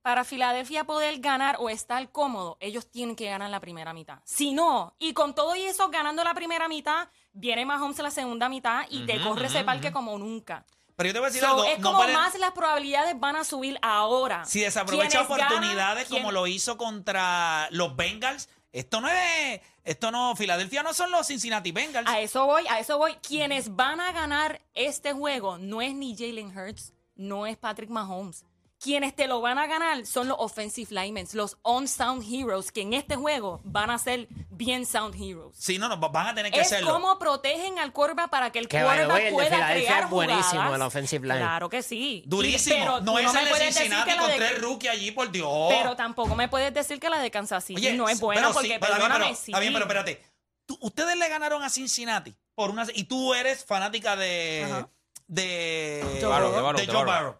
para 0.00 0.24
Filadelfia 0.24 0.84
poder 0.84 1.18
ganar 1.20 1.56
o 1.60 1.68
estar 1.68 2.10
cómodo, 2.10 2.56
ellos 2.60 2.90
tienen 2.90 3.14
que 3.14 3.26
ganar 3.26 3.50
la 3.50 3.60
primera 3.60 3.92
mitad. 3.92 4.20
Si 4.24 4.52
no, 4.54 4.96
y 4.98 5.12
con 5.12 5.34
todo 5.34 5.54
y 5.54 5.62
eso 5.64 5.90
ganando 5.90 6.24
la 6.24 6.32
primera 6.32 6.66
mitad, 6.66 7.08
viene 7.32 7.66
Mahomes 7.66 7.98
la 7.98 8.10
segunda 8.10 8.48
mitad 8.48 8.84
y 8.88 9.04
te 9.04 9.20
corre 9.22 9.46
ese 9.48 9.64
parque 9.64 9.92
como 9.92 10.18
nunca. 10.18 10.64
Pero 10.96 11.08
yo 11.08 11.12
te 11.14 11.18
voy 11.20 11.26
a 11.26 11.30
decir 11.30 11.42
So, 11.42 11.48
algo. 11.54 11.64
es 11.64 11.78
no 11.78 11.92
como 11.92 12.06
más 12.12 12.38
las 12.38 12.52
probabilidades 12.52 13.18
van 13.18 13.36
a 13.36 13.44
subir 13.44 13.78
ahora. 13.82 14.44
Si 14.44 14.60
desaprovecha 14.60 15.22
oportunidades 15.22 16.06
¿Quién- 16.08 16.22
como 16.22 16.32
lo 16.32 16.46
hizo 16.46 16.76
contra 16.76 17.68
los 17.70 17.96
Bengals, 17.96 18.48
esto 18.72 19.00
no 19.00 19.08
es. 19.08 19.60
Esto 19.84 20.10
no. 20.10 20.36
Filadelfia 20.36 20.82
no 20.82 20.94
son 20.94 21.10
los 21.10 21.26
Cincinnati 21.26 21.72
Bengals. 21.72 22.08
A 22.08 22.20
eso 22.20 22.46
voy, 22.46 22.66
a 22.68 22.78
eso 22.78 22.98
voy. 22.98 23.14
Quienes 23.16 23.74
van 23.74 24.00
a 24.00 24.12
ganar 24.12 24.60
este 24.74 25.12
juego 25.12 25.58
no 25.58 25.82
es 25.82 25.94
ni 25.94 26.16
Jalen 26.16 26.56
Hurts, 26.56 26.92
no 27.16 27.46
es 27.46 27.56
Patrick 27.56 27.90
Mahomes. 27.90 28.44
Quienes 28.82 29.14
te 29.14 29.28
lo 29.28 29.40
van 29.40 29.58
a 29.58 29.68
ganar 29.68 30.04
son 30.06 30.26
los 30.26 30.36
offensive 30.40 30.88
linemen, 30.92 31.28
los 31.34 31.56
on-sound 31.62 32.24
heroes, 32.28 32.72
que 32.72 32.80
en 32.80 32.94
este 32.94 33.14
juego 33.14 33.60
van 33.62 33.90
a 33.90 33.98
ser 33.98 34.26
bien 34.50 34.84
sound 34.86 35.14
heroes. 35.14 35.54
Sí, 35.56 35.78
no, 35.78 35.88
no, 35.88 35.96
van 35.98 36.26
a 36.26 36.34
tener 36.34 36.50
que 36.50 36.60
Es 36.60 36.66
hacerlo. 36.66 36.92
como 36.92 37.16
protegen 37.18 37.78
al 37.78 37.92
quarterback 37.92 38.28
para 38.28 38.50
que 38.50 38.58
el 38.58 38.66
Que, 38.66 38.82
quarterback 38.82 39.18
el 39.18 39.24
de 39.26 39.30
pueda 39.30 39.70
crear 39.70 40.04
es 40.04 40.10
buenísimo, 40.10 40.50
jugadas. 40.62 40.74
el 40.74 40.82
offensive 40.82 41.26
line. 41.28 41.38
Claro 41.38 41.68
que 41.68 41.82
sí. 41.82 42.24
Durísimo. 42.26 42.74
Y- 42.74 42.78
pero 42.80 43.00
no 43.02 43.18
es 43.20 43.32
me 43.32 43.40
el 43.42 43.48
de 43.48 43.72
Cincinnati 43.72 44.10
que 44.10 44.16
la 44.16 44.22
con 44.22 44.30
de- 44.32 44.36
tres 44.36 44.60
rookies 44.60 44.90
allí, 44.90 45.10
por 45.12 45.30
Dios. 45.30 45.48
Pero 45.70 45.94
tampoco 45.94 46.34
me 46.34 46.48
puedes 46.48 46.74
decir 46.74 46.98
que 46.98 47.08
la 47.08 47.20
de 47.20 47.30
Kansas 47.30 47.62
City 47.64 47.80
Oye, 47.80 47.92
no 47.94 48.08
es 48.08 48.18
buena 48.18 48.40
pero 48.42 48.52
porque 48.52 48.68
sí, 48.68 48.74
pero, 48.80 48.92
perdóname, 48.94 49.24
pero, 49.26 49.36
sí. 49.36 49.52
Está 49.52 49.60
bien, 49.60 49.72
pero 49.72 49.84
espérate. 49.84 50.22
Tú- 50.66 50.78
ustedes 50.80 51.16
le 51.16 51.28
ganaron 51.28 51.62
a 51.62 51.70
Cincinnati 51.70 52.34
por 52.56 52.70
una 52.70 52.84
y 52.92 53.04
tú 53.04 53.32
eres 53.34 53.64
fanática 53.64 54.16
de 54.16 54.64
Ajá. 54.64 54.88
de 55.28 56.18
Joe 56.20 56.28
Barrow, 56.30 56.50
de 56.50 56.56
de 56.56 56.62
Barrow, 56.62 56.80
de 56.80 56.86
Joe 56.86 57.04
Barrow. 57.04 57.36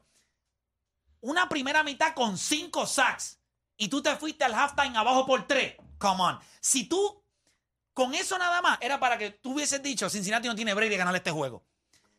Una 1.23 1.49
primera 1.49 1.83
mitad 1.83 2.14
con 2.14 2.37
cinco 2.37 2.87
sacks 2.87 3.38
y 3.76 3.88
tú 3.88 4.02
te 4.02 4.14
fuiste 4.17 4.45
al 4.45 4.55
halftime 4.55 4.97
abajo 4.97 5.25
por 5.26 5.47
tres. 5.47 5.75
Come 5.99 6.23
on. 6.23 6.38
Si 6.61 6.85
tú 6.85 7.23
con 7.95 8.14
eso 8.14 8.38
nada 8.38 8.61
más 8.62 8.79
era 8.81 8.99
para 9.00 9.17
que 9.19 9.31
tú 9.31 9.52
hubieses 9.55 9.83
dicho 9.83 10.09
Cincinnati 10.11 10.49
no 10.49 10.55
tiene 10.55 10.75
break 10.75 10.91
de 10.91 10.97
ganar 10.97 11.14
este 11.17 11.31
juego. 11.31 11.62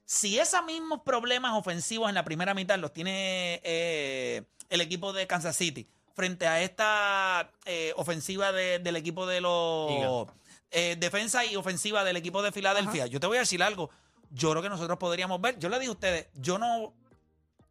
Si 0.05 0.37
esos 0.37 0.63
mismos 0.65 1.01
problemas 1.05 1.53
ofensivos 1.53 2.09
en 2.09 2.15
la 2.15 2.23
primera 2.25 2.53
mitad 2.53 2.77
los 2.77 2.91
tiene 2.93 3.61
eh, 3.63 4.43
el 4.69 4.81
equipo 4.81 5.13
de 5.13 5.27
Kansas 5.27 5.55
City 5.55 5.87
frente 6.13 6.45
a 6.47 6.61
esta 6.61 7.49
eh, 7.65 7.93
ofensiva 7.95 8.51
de- 8.51 8.79
del 8.79 8.95
equipo 8.97 9.25
de 9.25 9.41
los 9.41 10.27
eh, 10.71 10.95
defensa 10.99 11.45
y 11.45 11.55
ofensiva 11.55 12.03
del 12.03 12.17
equipo 12.17 12.41
de 12.41 12.51
Filadelfia, 12.51 13.05
yo 13.07 13.19
te 13.19 13.27
voy 13.27 13.37
a 13.37 13.41
decir 13.41 13.61
algo. 13.63 13.89
Yo 14.31 14.49
creo 14.51 14.61
que 14.63 14.69
nosotros 14.69 14.97
podríamos 14.97 15.39
ver. 15.41 15.57
Yo 15.59 15.69
le 15.69 15.77
dije 15.77 15.89
a 15.89 15.93
ustedes, 15.93 16.27
yo 16.35 16.57
no. 16.57 16.93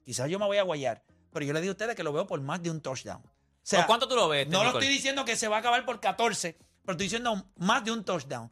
Quizás 0.04 0.28
yo 0.30 0.38
me 0.38 0.46
voy 0.46 0.56
a 0.58 0.62
guayar, 0.62 1.02
pero 1.32 1.44
yo 1.46 1.52
le 1.52 1.60
dije 1.60 1.70
a 1.70 1.72
ustedes 1.72 1.96
que 1.96 2.02
lo 2.02 2.12
veo 2.12 2.26
por 2.26 2.40
más 2.40 2.62
de 2.62 2.70
un 2.70 2.80
touchdown. 2.80 3.22
O 3.24 3.30
sea, 3.62 3.80
¿Por 3.80 3.86
cuánto 3.86 4.08
tú 4.08 4.16
lo 4.16 4.28
ves? 4.28 4.46
no 4.48 4.58
lo 4.58 4.64
Nicole? 4.66 4.84
estoy 4.84 4.94
diciendo 4.96 5.24
que 5.24 5.36
se 5.36 5.48
va 5.48 5.56
a 5.56 5.58
acabar 5.60 5.84
por 5.84 6.00
14, 6.00 6.56
pero 6.84 6.92
estoy 6.92 7.06
diciendo 7.06 7.46
más 7.56 7.84
de 7.84 7.90
un 7.92 8.04
touchdown. 8.04 8.50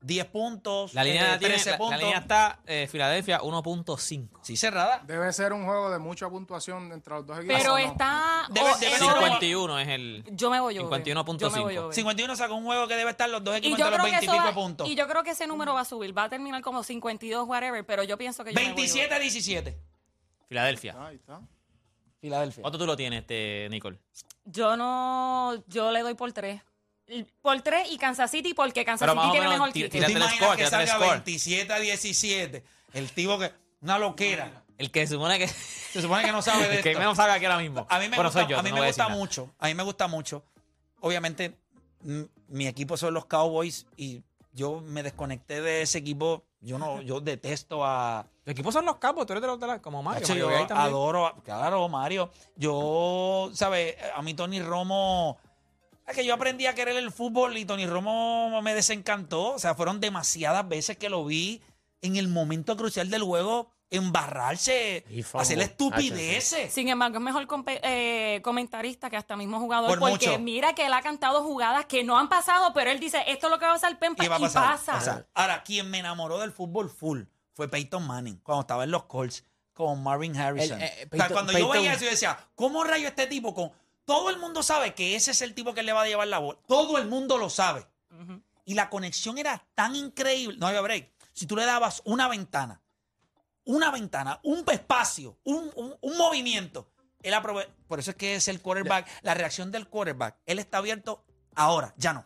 10 0.00 0.26
puntos, 0.26 0.94
La 0.94 1.02
línea, 1.02 1.34
eh, 1.34 1.38
tiene- 1.38 1.54
13 1.54 1.70
la- 1.70 1.72
la, 1.72 1.78
puntos. 1.78 1.98
línea 2.00 2.18
está 2.18 2.60
eh, 2.66 2.86
Filadelfia 2.88 3.40
1.5. 3.42 4.38
Sí, 4.42 4.56
cerrada. 4.56 5.02
Debe 5.04 5.32
ser 5.32 5.52
un 5.52 5.64
juego 5.64 5.90
de 5.90 5.98
mucha 5.98 6.28
puntuación 6.30 6.92
entre 6.92 7.14
los 7.14 7.26
dos 7.26 7.38
equipos. 7.38 7.56
Pero 7.58 7.74
¿o 7.74 7.78
no? 7.80 7.84
está 7.84 8.46
Debe- 8.48 8.70
o 8.74 8.78
debe 8.78 8.94
eso- 8.94 9.04
ser 9.06 9.14
51 9.18 9.78
es 9.80 9.88
el... 9.88 10.24
Yo 10.30 10.50
me 10.50 10.60
voy 10.60 10.76
yo. 10.76 10.82
51.5. 10.88 11.38
Yo 11.40 11.50
me 11.50 11.60
voy 11.64 11.74
yo. 11.74 11.92
51 11.92 12.36
sacó 12.36 12.54
un 12.54 12.64
juego 12.64 12.86
que 12.86 12.94
debe 12.94 13.10
estar 13.10 13.28
los 13.28 13.42
dos 13.42 13.56
Y 13.56 13.58
equipos 13.58 13.76
yo, 13.80 13.86
entre 13.86 13.98
los 13.98 14.06
creo 14.06 14.20
que 14.20 14.26
20 14.26 14.36
y 14.36 14.38
pico 14.38 14.48
va- 14.48 14.54
puntos. 14.54 14.88
y 14.88 14.94
yo 14.94 15.08
creo 15.08 15.24
que 15.24 15.30
ese 15.30 15.48
número 15.48 15.74
va 15.74 15.80
a 15.80 15.84
subir. 15.84 16.16
Va 16.16 16.22
a 16.24 16.28
terminar 16.28 16.62
como 16.62 16.84
52, 16.84 17.48
whatever. 17.48 17.84
Pero 17.84 18.04
yo 18.04 18.16
pienso 18.16 18.44
que 18.44 18.50
yo 18.52 18.54
me 18.54 18.60
voy 18.60 18.68
yo. 18.70 18.76
27 18.76 19.14
a 19.14 19.18
17. 19.18 19.78
Filadelfia. 20.48 20.94
Ahí 20.96 21.16
está. 21.16 21.40
Filadelfia. 22.20 22.62
¿Cuánto 22.62 22.78
tú 22.78 22.86
lo 22.86 22.96
tienes, 22.96 23.20
este, 23.20 23.68
Nicole? 23.70 23.98
Yo 24.44 24.76
no. 24.76 25.62
Yo 25.66 25.90
le 25.92 26.00
doy 26.02 26.14
por 26.14 26.32
tres. 26.32 26.62
Por 27.40 27.60
tres 27.62 27.88
y 27.90 27.96
Kansas 27.96 28.30
City 28.30 28.52
porque 28.52 28.84
Kansas 28.84 29.10
City 29.10 29.30
tiene 29.30 29.48
mejor 29.48 29.72
kicker. 29.72 29.90
¿Tú 29.90 29.98
te 29.98 30.12
imaginas 30.12 30.34
score, 30.34 30.56
que 30.56 30.64
tírate 30.64 30.82
el 30.82 30.88
salga 30.88 31.04
score. 31.04 31.16
27 31.24 31.72
a 31.72 31.78
17? 31.78 32.64
El 32.92 33.10
tipo 33.12 33.38
que... 33.38 33.50
Una 33.80 33.98
loquera. 33.98 34.64
El 34.76 34.90
que 34.90 35.06
supone 35.06 35.38
que... 35.38 35.48
Se 35.92 36.02
supone 36.02 36.22
que 36.24 36.32
no 36.32 36.42
sabe 36.42 36.68
de 36.68 36.76
el 36.78 36.82
que 36.82 36.90
esto. 36.90 36.98
menos 36.98 37.16
sabe 37.16 37.32
aquí 37.32 37.46
ahora 37.46 37.58
mismo. 37.58 37.86
A 37.88 37.98
mí 37.98 38.08
me 38.10 38.16
Bueno, 38.16 38.28
gusta, 38.30 38.46
yo, 38.46 38.58
a 38.58 38.62
mí 38.62 38.70
no 38.70 38.76
me 38.76 38.86
gusta 38.86 39.08
mucho. 39.08 39.54
A 39.58 39.68
mí 39.68 39.74
me 39.74 39.82
gusta 39.84 40.06
mucho. 40.06 40.44
Obviamente, 41.00 41.56
mi 42.48 42.66
equipo 42.66 42.96
son 42.98 43.14
los 43.14 43.24
Cowboys 43.24 43.86
y 43.96 44.22
yo 44.52 44.82
me 44.82 45.02
desconecté 45.02 45.62
de 45.62 45.82
ese 45.82 45.98
equipo. 45.98 46.44
Yo 46.60 46.78
no, 46.78 47.00
yo 47.02 47.20
detesto 47.20 47.84
a. 47.84 48.26
Los 48.44 48.52
equipos 48.52 48.74
son 48.74 48.84
los 48.84 48.96
capos, 48.96 49.26
tú 49.26 49.32
eres 49.32 49.42
de 49.42 49.46
los 49.46 49.60
de 49.60 49.66
la... 49.66 49.80
Como 49.80 50.02
Mario. 50.02 50.26
Yo 50.26 50.48
también. 50.48 50.72
adoro, 50.72 51.26
a- 51.26 51.36
claro, 51.42 51.88
Mario. 51.88 52.30
Yo, 52.56 53.50
¿sabes? 53.54 53.94
A 54.14 54.22
mí 54.22 54.34
Tony 54.34 54.60
Romo. 54.60 55.38
Es 56.06 56.16
que 56.16 56.24
yo 56.24 56.34
aprendí 56.34 56.66
a 56.66 56.74
querer 56.74 56.96
el 56.96 57.12
fútbol 57.12 57.56
y 57.58 57.64
Tony 57.64 57.86
Romo 57.86 58.60
me 58.62 58.74
desencantó. 58.74 59.54
O 59.54 59.58
sea, 59.58 59.74
fueron 59.74 60.00
demasiadas 60.00 60.66
veces 60.66 60.96
que 60.96 61.10
lo 61.10 61.24
vi 61.24 61.60
en 62.02 62.16
el 62.16 62.28
momento 62.28 62.76
crucial 62.76 63.10
del 63.10 63.22
juego 63.22 63.70
embarrarse, 63.90 65.04
Y 65.10 65.22
hacer 65.34 65.58
estupideces. 65.60 66.72
Sin 66.72 66.88
embargo, 66.88 67.16
es 67.18 67.22
mejor 67.22 67.46
compe- 67.46 67.80
eh, 67.82 68.40
comentarista 68.42 69.10
que 69.10 69.16
hasta 69.16 69.36
mismo 69.36 69.58
jugador. 69.60 69.88
Por 69.88 69.98
porque 70.10 70.28
mucho. 70.28 70.38
mira 70.40 70.74
que 70.74 70.86
él 70.86 70.92
ha 70.92 71.02
cantado 71.02 71.42
jugadas 71.42 71.86
que 71.86 72.04
no 72.04 72.18
han 72.18 72.28
pasado, 72.28 72.72
pero 72.74 72.90
él 72.90 73.00
dice, 73.00 73.22
esto 73.26 73.46
es 73.46 73.50
lo 73.50 73.58
que 73.58 73.64
va 73.64 73.72
a 73.72 73.74
pasar, 73.74 73.98
Pempa, 73.98 74.22
Y 74.22 74.26
y, 74.26 74.28
va 74.28 74.36
a 74.36 74.40
pasar. 74.40 74.62
pasa. 74.70 74.92
pasa. 74.92 75.26
Ahora, 75.34 75.62
quien 75.62 75.90
me 75.90 75.98
enamoró 75.98 76.38
del 76.38 76.52
fútbol 76.52 76.90
full 76.90 77.22
fue 77.52 77.68
Peyton 77.68 78.06
Manning, 78.06 78.38
cuando 78.42 78.62
estaba 78.62 78.84
en 78.84 78.90
los 78.90 79.04
Colts 79.04 79.44
con 79.72 80.02
Marvin 80.02 80.36
Harrison. 80.36 80.80
El, 80.80 80.88
eh, 80.88 80.92
O 81.12 81.16
sea, 81.16 81.26
Peyton- 81.28 81.32
cuando 81.32 81.52
yo 81.52 81.58
Peyton- 81.58 81.72
veía 81.72 81.92
eso, 81.94 82.04
yo 82.04 82.10
decía, 82.10 82.38
¿cómo 82.54 82.84
rayo 82.84 83.08
este 83.08 83.26
tipo 83.26 83.54
con... 83.54 83.70
Todo 84.04 84.30
el 84.30 84.38
mundo 84.38 84.62
sabe 84.62 84.94
que 84.94 85.16
ese 85.16 85.32
es 85.32 85.42
el 85.42 85.54
tipo 85.54 85.74
que 85.74 85.82
le 85.82 85.92
va 85.92 86.02
a 86.02 86.06
llevar 86.06 86.28
la 86.28 86.38
bola. 86.38 86.58
Todo 86.66 86.96
el 86.98 87.06
mundo 87.08 87.36
lo 87.36 87.50
sabe. 87.50 87.86
Y 88.64 88.74
la 88.74 88.88
conexión 88.88 89.36
era 89.38 89.66
tan 89.74 89.94
increíble. 89.94 90.56
No 90.58 90.66
había 90.66 90.80
break. 90.80 91.10
Si 91.34 91.46
tú 91.46 91.56
le 91.56 91.66
dabas 91.66 92.00
una 92.06 92.26
ventana, 92.26 92.80
una 93.68 93.90
ventana, 93.90 94.40
un 94.42 94.64
espacio, 94.70 95.38
un, 95.44 95.70
un- 95.76 95.94
un 96.00 96.16
movimiento, 96.16 96.88
él 97.22 97.34
aprove- 97.34 97.68
Por 97.86 97.98
eso 98.00 98.10
es 98.12 98.16
que 98.16 98.34
es 98.36 98.48
el 98.48 98.60
quarterback, 98.60 99.06
la 99.22 99.34
reacción 99.34 99.70
del 99.70 99.88
quarterback. 99.88 100.36
Él 100.46 100.58
está 100.58 100.78
abierto 100.78 101.24
ahora, 101.54 101.92
ya 101.96 102.12
no. 102.12 102.24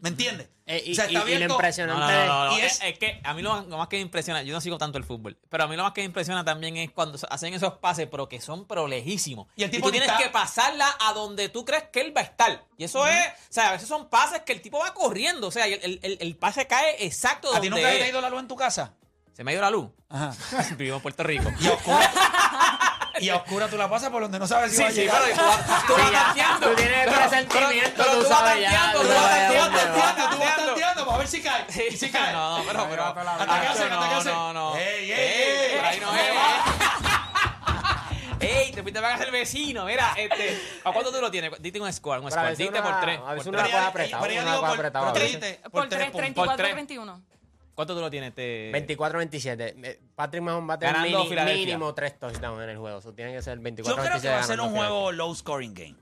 ¿Me 0.00 0.08
entiendes? 0.08 0.48
Eh, 0.66 0.82
y, 0.86 0.92
O 0.92 0.94
sea, 0.94 1.06
y- 1.06 1.08
está 1.08 1.10
y 1.10 1.14
lo 1.14 1.20
abierto- 1.22 1.54
impresionante 1.54 2.00
No, 2.12 2.26
no, 2.26 2.26
no, 2.26 2.44
no, 2.52 2.58
Y 2.58 2.60
Es, 2.62 2.74
es- 2.74 2.82
es 2.84 2.98
que 2.98 3.20
a 3.24 3.34
mí 3.34 3.42
lo, 3.42 3.50
más- 3.50 3.66
lo 3.66 3.76
más 3.76 3.88
que 3.88 3.96
me 3.96 4.02
impresiona, 4.02 4.42
yo 4.42 4.54
no 4.54 4.60
sigo 4.60 4.78
tanto 4.78 4.96
el 4.98 5.04
fútbol, 5.04 5.36
pero 5.48 5.64
a 5.64 5.66
mí 5.66 5.74
lo 5.76 5.82
más 5.82 5.92
que 5.92 6.02
me 6.02 6.06
impresiona 6.06 6.44
también 6.44 6.76
es 6.76 6.92
cuando 6.92 7.18
hacen 7.28 7.52
esos 7.52 7.74
pases, 7.78 8.06
pero 8.08 8.28
que 8.28 8.40
son 8.40 8.66
pero 8.66 8.86
lejísimos. 8.86 9.48
Y 9.56 9.64
el 9.64 9.70
tipo 9.72 9.86
tú 9.86 9.90
tienes 9.90 10.08
está- 10.08 10.22
que 10.22 10.30
pasarla 10.30 10.86
a 11.00 11.12
donde 11.12 11.48
tú 11.48 11.64
crees 11.64 11.84
que 11.92 12.00
él 12.02 12.16
va 12.16 12.20
a 12.20 12.24
estar. 12.24 12.64
Y 12.78 12.84
eso 12.84 13.04
es, 13.06 13.26
o 13.26 13.52
sea, 13.52 13.70
a 13.70 13.72
veces 13.72 13.88
son 13.88 14.08
pases 14.08 14.42
que 14.42 14.52
el 14.52 14.62
tipo 14.62 14.78
va 14.78 14.94
corriendo, 14.94 15.48
o 15.48 15.50
sea, 15.50 15.66
y 15.66 15.72
el, 15.74 15.80
el- 15.82 16.00
el- 16.02 16.18
el 16.20 16.36
pase 16.36 16.66
cae 16.68 17.04
exacto 17.04 17.48
¿A 17.54 17.60
ti 17.60 17.68
donde 17.68 17.82
nunca 17.82 17.98
te 17.98 18.04
ha 18.04 18.08
ido 18.08 18.20
la 18.20 18.30
luz 18.30 18.40
en 18.40 18.48
tu 18.48 18.56
casa? 18.56 18.94
Se 19.34 19.42
me 19.44 19.50
ha 19.50 19.54
ido 19.54 19.62
la 19.62 19.70
luz. 19.70 19.90
Ajá. 20.08 20.32
Vivimos 20.76 20.98
en 20.98 21.02
Puerto 21.02 21.22
Rico. 21.24 21.50
Y 21.60 21.66
oscura, 21.68 22.10
y 23.20 23.28
a 23.30 23.36
oscura 23.36 23.68
tú 23.68 23.76
la 23.76 23.88
pasas 23.90 24.10
por 24.10 24.22
donde 24.22 24.38
no 24.38 24.46
sabes 24.46 24.70
si 24.70 24.76
Sí, 24.76 24.82
va 24.82 24.88
a 24.88 24.92
llegar. 24.92 25.22
pero 25.24 25.36
tú 25.36 25.42
vas, 25.42 25.86
tú 25.86 25.92
Sí, 25.96 26.02
tanteando. 26.12 26.68
Tú 26.70 26.76
tienes 26.76 26.98
Pero- 27.06 27.16
presentimiento, 27.16 27.90
pero- 27.96 28.10
pero 28.10 28.22
tú 28.22 28.28
vas 28.28 28.38
sabes 28.38 28.60
ya, 28.62 28.70
tanteando, 28.70 29.00
tú 29.00 29.06
tú 29.06 29.12
vas 29.14 29.30
tanteando, 29.30 29.44
tú 29.44 29.58
vas 29.58 29.68
va. 29.84 29.94
Tú 29.94 29.98
vas 29.98 30.16
tanteando. 30.16 30.66
tanteando 30.66 31.06
para 31.06 31.18
ver 31.18 31.28
si 31.28 31.42
cae. 31.42 31.64
Sí, 31.68 31.96
Si 31.96 32.10
cae. 32.10 32.32
No, 32.32 32.58
no, 32.58 32.64
pero, 32.64 32.86
pero. 32.88 33.02
Ahí 33.04 33.08
va 33.08 33.12
toda 33.14 33.24
la 33.24 33.32
¿Hasta 33.32 33.44
qué 33.54 33.60
vida. 33.60 33.70
hacen? 33.72 33.92
¿Hasta 33.92 34.08
qué 34.08 34.14
no, 34.30 34.52
no, 34.52 34.70
no. 34.70 34.76
Ey, 34.76 35.12
ey, 35.12 35.12
ey. 35.12 35.76
por 35.76 35.84
ahí 35.84 36.00
no 36.00 36.14
es. 36.14 36.22
Ey, 38.40 38.72
te 38.72 38.82
fuiste 38.82 38.98
a 38.98 39.02
pagar 39.02 39.22
el 39.22 39.30
vecino. 39.30 39.84
Mira, 39.86 40.12
este. 40.16 40.60
¿A 40.84 40.92
cuánto 40.92 41.10
tú 41.10 41.20
lo 41.20 41.30
tienes? 41.30 41.50
Dite 41.60 41.80
un 41.80 41.90
score, 41.92 42.20
un 42.20 42.30
score. 42.30 42.54
Dite 42.56 42.68
una- 42.78 42.82
por 42.82 43.00
tres. 43.00 43.20
a 43.24 43.32
veces 43.32 43.46
una 43.46 43.62
cosa 43.64 43.86
apretada, 44.72 45.04
por- 45.06 45.14
tres 45.14 45.38
tres, 45.40 45.58
puntos. 45.70 45.88
34, 45.88 46.56
tres. 46.56 46.72
31. 46.72 47.22
¿Cuánto 47.74 47.94
tú 47.94 48.00
lo 48.00 48.10
tienes? 48.10 48.30
Este... 48.30 48.70
24-27. 48.72 49.74
Eh, 49.84 50.00
Patrick 50.14 50.42
Mahomes 50.42 50.70
va 50.70 50.74
a 50.74 50.78
tener 50.78 50.94
mini- 51.02 51.28
mínimo 51.66 51.94
tres 51.94 52.18
touchdowns 52.18 52.62
en 52.62 52.70
el 52.70 52.78
juego. 52.78 52.98
Eso 52.98 53.12
tiene 53.12 53.32
que 53.32 53.42
ser 53.42 53.58
24-27. 53.60 53.84
Yo 53.84 53.96
creo 53.96 54.20
que 54.20 54.28
va 54.28 54.38
a 54.38 54.42
ser 54.44 54.60
un 54.60 54.66
juego 54.76 55.12
low 55.12 55.34
scoring 55.34 55.74
game. 55.74 55.96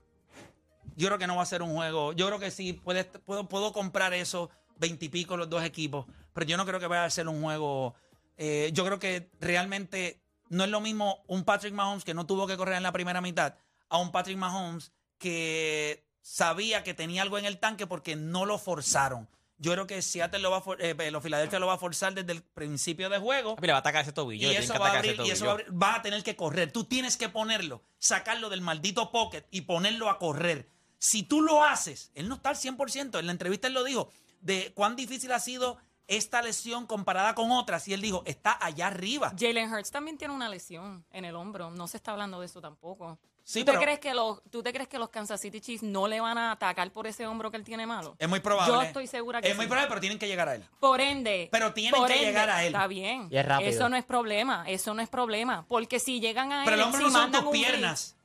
Yo 0.97 1.09
creo 1.09 1.19
que 1.19 1.27
no 1.27 1.37
va 1.37 1.43
a 1.43 1.47
ser 1.47 1.63
un 1.63 1.75
juego. 1.75 2.13
Yo 2.13 2.27
creo 2.27 2.39
que 2.39 2.51
sí, 2.51 2.75
puede, 2.75 3.05
puedo, 3.05 3.49
puedo 3.49 3.73
comprar 3.73 4.13
eso, 4.13 4.51
veintipico 4.77 5.37
los 5.39 5.49
dos 5.49 5.65
equipos, 5.65 6.05
pero 6.35 6.47
yo 6.47 6.57
no 6.59 6.67
creo 6.67 6.79
que 6.79 6.87
vaya 6.87 7.05
a 7.05 7.11
ser 7.11 7.29
un 7.29 7.41
juego. 7.43 7.95
eh, 8.37 8.71
yo 8.75 8.85
creo 8.85 8.99
que 8.99 9.31
realmente 9.41 10.21
no 10.51 10.65
es 10.65 10.71
lo 10.71 10.83
mismo 10.83 11.23
un 11.29 11.45
Patrick 11.45 11.73
Mahomes 11.73 12.05
que 12.05 12.13
no 12.13 12.27
tuvo 12.27 12.47
que 12.47 12.59
correr 12.59 12.75
en 12.77 12.83
la 12.83 12.93
primera 12.93 13.23
mitad 13.23 13.55
a 13.89 13.97
un 13.97 14.13
Patrick 14.13 14.37
Mahomes 14.37 14.93
que 15.17 16.05
sabía 16.21 16.83
que 16.85 16.93
tenía 16.93 17.23
algo 17.23 17.39
en 17.39 17.47
el 17.47 17.59
tanque 17.59 17.87
porque 17.87 18.15
no 18.17 18.45
lo 18.45 18.59
forzaron. 18.59 19.29
Yo 19.63 19.73
creo 19.73 19.87
que 19.87 20.03
Seattle 20.03 20.41
lo 20.41 20.51
va 20.51 20.57
a 20.57 20.61
for- 20.61 20.83
eh, 20.83 21.11
los 21.13 21.23
Philadelphia 21.23 21.61
lo 21.61 21.69
va 21.69 21.75
a 21.75 21.79
forzar 21.79 22.13
desde 22.15 22.33
el 22.33 22.43
principio 22.43 23.09
de 23.09 23.19
juego. 23.19 23.55
Papi, 23.55 23.69
le 23.69 23.73
va 23.73 23.79
a 23.79 23.81
atacar 23.81 24.03
ese 24.03 24.13
tobillo. 24.13 24.51
Y 24.51 24.57
eso, 24.57 24.75
va 24.81 24.89
a 24.89 24.99
abrir, 24.99 25.13
y 25.25 25.31
eso 25.31 25.45
va 25.47 25.53
a 25.53 25.55
abrir- 25.55 25.69
vas 25.71 25.99
a 26.01 26.03
tener 26.03 26.23
que 26.25 26.35
correr. 26.35 26.73
Tú 26.73 26.83
tienes 26.85 27.17
que 27.17 27.29
ponerlo, 27.29 27.81
sacarlo 27.99 28.51
del 28.51 28.61
maldito 28.61 29.13
pocket 29.13 29.45
y 29.53 29.61
ponerlo 29.61 30.11
a 30.11 30.19
correr. 30.19 30.69
Si 30.99 31.23
tú 31.23 31.41
lo 31.43 31.63
haces, 31.65 32.11
él 32.15 32.29
no 32.29 32.35
está 32.35 32.49
al 32.51 32.57
100%. 32.57 33.19
En 33.21 33.27
la 33.27 33.33
entrevista 33.33 33.69
él 33.69 33.75
lo 33.75 33.85
dijo, 33.85 34.11
de 34.41 34.73
cuán 34.75 34.97
difícil 34.97 35.31
ha 35.31 35.39
sido 35.39 35.79
esta 36.09 36.43
lesión 36.43 36.87
comparada 36.89 37.37
con 37.37 37.53
otras. 37.53 37.87
Y 37.87 37.95
él 37.95 38.01
dijo, 38.01 38.25
está 38.27 38.59
allá 38.61 38.89
arriba. 38.89 39.33
Jalen 39.39 39.73
Hurts 39.73 39.93
también 39.93 40.19
tiene 40.19 40.35
una 40.35 40.49
lesión 40.49 41.07
en 41.13 41.25
el 41.25 41.37
hombro. 41.37 41.71
No 41.71 41.87
se 41.87 41.97
está 41.99 42.11
hablando 42.11 42.41
de 42.41 42.47
eso 42.47 42.61
tampoco. 42.61 43.21
Sí, 43.45 43.65
¿Tú, 43.65 43.73
te 43.73 43.79
crees 43.79 43.99
que 43.99 44.15
los, 44.15 44.41
¿Tú 44.51 44.63
te 44.63 44.73
crees 44.73 44.89
que 44.89 44.99
los 44.99 45.09
Kansas 45.09 45.41
City 45.41 45.61
Chiefs 45.61 45.83
no 45.83 46.07
le 46.07 46.21
van 46.21 46.39
a 46.39 46.53
atacar 46.53 46.91
por 46.93 47.07
ese 47.07 47.27
hombro 47.27 47.51
que 47.51 47.57
él 47.57 47.65
tiene 47.65 47.87
malo? 47.87 48.15
Es 48.19 48.29
muy 48.29 48.41
probable. 48.41 48.73
Yo 48.73 48.83
estoy 48.83 49.07
segura 49.07 49.41
que 49.43 49.51
Es 49.51 49.57
muy 49.57 49.67
probable, 49.67 49.89
pero 49.89 50.01
tienen 50.01 50.19
que 50.19 50.29
llegar 50.29 50.49
a 50.49 50.55
él. 50.55 50.65
Por 50.79 51.01
ende. 51.01 51.49
Pero 51.51 51.73
tienen 51.73 51.99
por 51.99 52.09
que 52.09 52.15
ende, 52.15 52.27
llegar 52.27 52.51
a 52.51 52.63
él. 52.63 52.73
Está 52.73 52.87
bien. 52.87 53.29
Y 53.31 53.37
es 53.37 53.45
rápido. 53.45 53.69
Eso 53.71 53.89
no 53.89 53.97
es 53.97 54.05
problema. 54.05 54.65
Eso 54.69 54.95
no 54.95 55.03
es 55.03 55.09
problema. 55.09 55.65
Porque 55.67 55.99
si 55.99 56.21
llegan 56.21 56.53
a 56.53 56.65
Pero 56.65 56.75
el 56.77 56.81
él. 56.81 56.87
hombro 56.87 57.01
si 57.01 57.13
no 57.13 57.21
son 57.21 57.33
tus 57.33 57.51
piernas. 57.51 58.17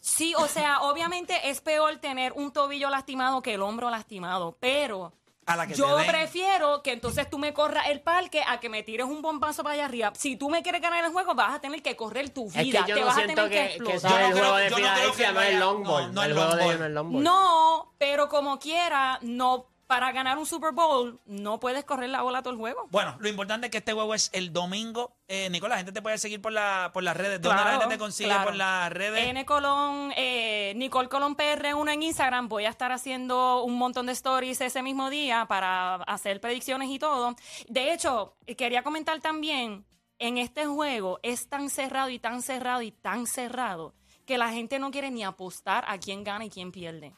Sí, 0.00 0.34
o 0.36 0.46
sea, 0.46 0.82
obviamente 0.82 1.50
es 1.50 1.60
peor 1.60 1.96
tener 1.98 2.32
un 2.32 2.52
tobillo 2.52 2.88
lastimado 2.90 3.42
que 3.42 3.54
el 3.54 3.62
hombro 3.62 3.90
lastimado. 3.90 4.56
Pero. 4.60 5.12
A 5.48 5.56
la 5.56 5.66
que 5.66 5.74
Yo 5.74 5.96
te 5.96 6.02
den. 6.02 6.10
prefiero 6.10 6.82
que 6.82 6.92
entonces 6.92 7.28
tú 7.30 7.38
me 7.38 7.54
corras 7.54 7.88
el 7.88 8.00
parque 8.02 8.42
a 8.46 8.60
que 8.60 8.68
me 8.68 8.82
tires 8.82 9.06
un 9.06 9.22
bombazo 9.22 9.62
para 9.62 9.74
allá 9.74 9.86
arriba. 9.86 10.12
Si 10.14 10.36
tú 10.36 10.50
me 10.50 10.62
quieres 10.62 10.82
ganar 10.82 11.02
el 11.04 11.10
juego, 11.10 11.34
vas 11.34 11.54
a 11.54 11.60
tener 11.60 11.82
que 11.82 11.96
correr 11.96 12.28
tu 12.30 12.48
Es 12.48 12.52
que 12.52 12.62
vida. 12.64 12.84
yo 12.86 12.94
Te 12.94 13.00
no 13.00 13.06
vas 13.06 13.16
a 13.16 13.20
tener 13.22 13.36
que, 13.44 13.48
que, 13.50 13.64
explotar. 13.76 14.22
el 14.22 14.32
juego 14.38 14.56
de 14.56 14.70
no 14.70 14.76
que 14.76 14.82
Filadelfia, 14.82 15.32
no 15.32 15.40
es 15.40 15.46
el 15.48 15.54
vaya- 15.54 15.58
long 15.64 15.82
ball. 15.84 16.14
no, 16.14 16.22
el 16.22 16.34
long 16.34 16.38
juego 16.38 16.56
de 16.56 16.62
ball. 16.64 16.68
ellos 16.70 16.80
no 16.80 16.86
es 16.86 16.92
long 16.92 17.12
ball. 17.12 17.22
No, 17.22 17.92
pero 17.98 18.28
como 18.28 18.58
quiera, 18.58 19.18
no 19.22 19.66
para 19.88 20.12
ganar 20.12 20.36
un 20.36 20.44
Super 20.46 20.72
Bowl 20.72 21.18
no 21.24 21.58
puedes 21.58 21.82
correr 21.84 22.10
la 22.10 22.20
bola 22.22 22.42
todo 22.42 22.52
el 22.52 22.58
juego. 22.58 22.86
Bueno, 22.90 23.16
lo 23.18 23.28
importante 23.28 23.66
es 23.66 23.70
que 23.70 23.78
este 23.78 23.94
juego 23.94 24.14
es 24.14 24.28
el 24.34 24.52
domingo. 24.52 25.16
Eh, 25.26 25.48
Nicolás, 25.50 25.76
la 25.76 25.78
gente 25.78 25.92
te 25.92 26.02
puede 26.02 26.18
seguir 26.18 26.42
por, 26.42 26.52
la, 26.52 26.90
por 26.92 27.02
las 27.02 27.16
redes. 27.16 27.40
¿De 27.40 27.48
dónde 27.48 27.56
la 27.56 27.62
Claro, 27.62 27.80
gente 27.80 27.94
te 27.94 27.98
consigue 27.98 28.28
claro. 28.28 28.44
por 28.44 28.54
las 28.54 28.92
redes? 28.92 29.26
N 29.26 29.44
Colón, 29.46 30.12
eh, 30.14 30.74
Nicole 30.76 31.08
Colón 31.08 31.36
PR1 31.36 31.90
en 31.90 32.02
Instagram. 32.02 32.48
Voy 32.48 32.66
a 32.66 32.68
estar 32.68 32.92
haciendo 32.92 33.64
un 33.64 33.78
montón 33.78 34.04
de 34.06 34.12
stories 34.12 34.60
ese 34.60 34.82
mismo 34.82 35.08
día 35.08 35.46
para 35.48 35.94
hacer 35.94 36.38
predicciones 36.40 36.90
y 36.90 36.98
todo. 36.98 37.34
De 37.66 37.92
hecho, 37.94 38.36
quería 38.58 38.82
comentar 38.82 39.18
también, 39.20 39.86
en 40.18 40.36
este 40.36 40.66
juego 40.66 41.18
es 41.22 41.48
tan 41.48 41.70
cerrado 41.70 42.10
y 42.10 42.18
tan 42.18 42.42
cerrado 42.42 42.82
y 42.82 42.92
tan 42.92 43.26
cerrado 43.26 43.94
que 44.26 44.36
la 44.36 44.50
gente 44.52 44.78
no 44.78 44.90
quiere 44.90 45.10
ni 45.10 45.24
apostar 45.24 45.86
a 45.88 45.96
quién 45.96 46.24
gana 46.24 46.44
y 46.44 46.50
quién 46.50 46.72
pierde. 46.72 47.14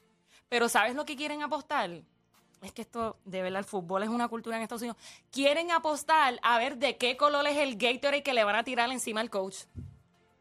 Pero 0.48 0.68
¿sabes 0.68 0.94
lo 0.94 1.04
que 1.04 1.16
quieren 1.16 1.42
apostar? 1.42 1.90
Es 2.62 2.72
que 2.72 2.82
esto, 2.82 3.16
de 3.24 3.40
verdad, 3.42 3.60
el 3.60 3.64
fútbol 3.64 4.02
es 4.02 4.08
una 4.10 4.28
cultura 4.28 4.56
en 4.56 4.62
Estados 4.62 4.82
Unidos. 4.82 4.98
Quieren 5.32 5.70
apostar 5.70 6.38
a 6.42 6.58
ver 6.58 6.76
de 6.76 6.96
qué 6.98 7.16
color 7.16 7.46
es 7.46 7.56
el 7.56 7.76
Gatorade 7.76 8.22
que 8.22 8.34
le 8.34 8.44
van 8.44 8.56
a 8.56 8.64
tirar 8.64 8.90
encima 8.90 9.22
al 9.22 9.30
coach. 9.30 9.54